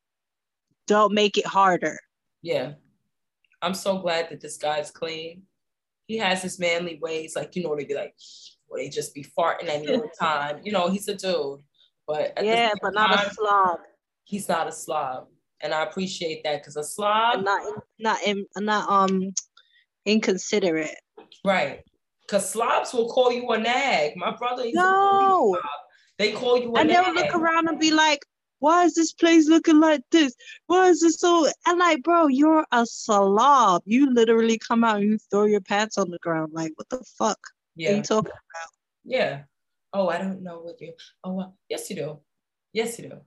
[0.85, 1.97] don't make it harder.
[2.43, 2.73] Yeah.
[3.63, 5.43] I'm so glad that this guy's clean.
[6.07, 8.13] He has his manly ways, like, you know, they be like,
[8.67, 10.59] well, they just be farting any other time.
[10.63, 11.61] You know, he's a dude.
[12.07, 13.79] But at the Yeah, but not time, a slob.
[14.31, 15.27] He's not a slob.
[15.61, 17.61] And I appreciate that because a slob, not
[17.99, 19.31] not in, not um
[20.05, 20.95] inconsiderate.
[21.45, 21.81] right.
[22.21, 24.15] Because slobs will call you a nag.
[24.15, 25.49] My brother, used to a No.
[25.51, 25.81] slob.
[26.17, 27.03] they call you a And nag.
[27.03, 28.19] they'll look around and be like,
[28.59, 30.33] why is this place looking like this?
[30.67, 31.47] Why is it so?
[31.67, 33.81] And like, bro, you're a slob.
[33.85, 36.53] You literally come out and you throw your pants on the ground.
[36.53, 37.95] Like, what the fuck are Yeah.
[37.97, 38.69] you talking about?
[39.03, 39.43] Yeah.
[39.93, 40.93] Oh, I don't know what you.
[41.23, 42.19] Oh, well, yes, you do.
[42.71, 43.17] Yes, you do.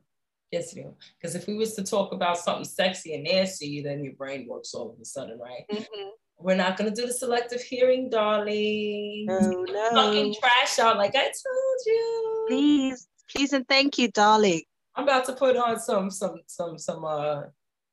[0.55, 0.74] Yes.
[1.18, 4.72] Because if we was to talk about something sexy and nasty, then your brain works
[4.74, 5.64] all of a sudden, right?
[6.38, 9.26] We're not gonna do the selective hearing, darling.
[9.26, 10.34] No, Fucking no.
[10.40, 12.46] trash out, like I told you.
[12.48, 14.62] Please, please, and thank you, darling.
[14.94, 17.42] I'm about to put on some, some, some, some, uh,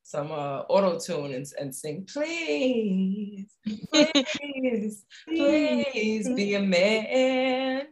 [0.04, 3.48] some uh, auto tune and, and sing, please,
[3.92, 7.88] please, please be a man.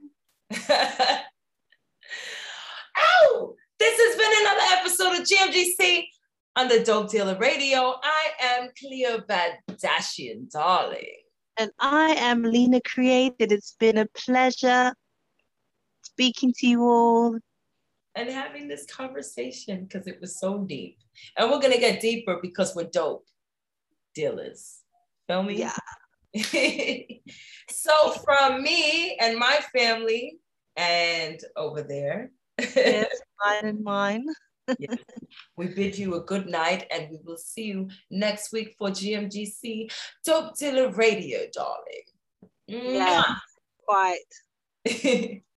[2.97, 3.55] Ow!
[3.79, 6.03] This has been another episode of GMGC
[6.57, 7.95] on the Dope Dealer Radio.
[8.03, 11.05] I am Cleo Badashian, darling.
[11.57, 13.53] And I am Lena Created.
[13.53, 14.93] It's been a pleasure
[16.01, 17.39] speaking to you all.
[18.15, 20.97] And having this conversation because it was so deep.
[21.37, 23.25] And we're going to get deeper because we're dope
[24.13, 24.79] dealers.
[25.29, 25.55] Feel me?
[25.55, 25.77] Yeah.
[27.69, 30.39] so, from me and my family
[30.75, 32.31] and over there.
[32.75, 34.25] Yes, mine and mine.
[34.77, 34.97] yes.
[35.55, 39.91] We bid you a good night and we will see you next week for GMGC
[40.25, 42.03] Dope Dealer Radio, darling.
[42.67, 43.23] Yeah,
[43.85, 44.19] quite.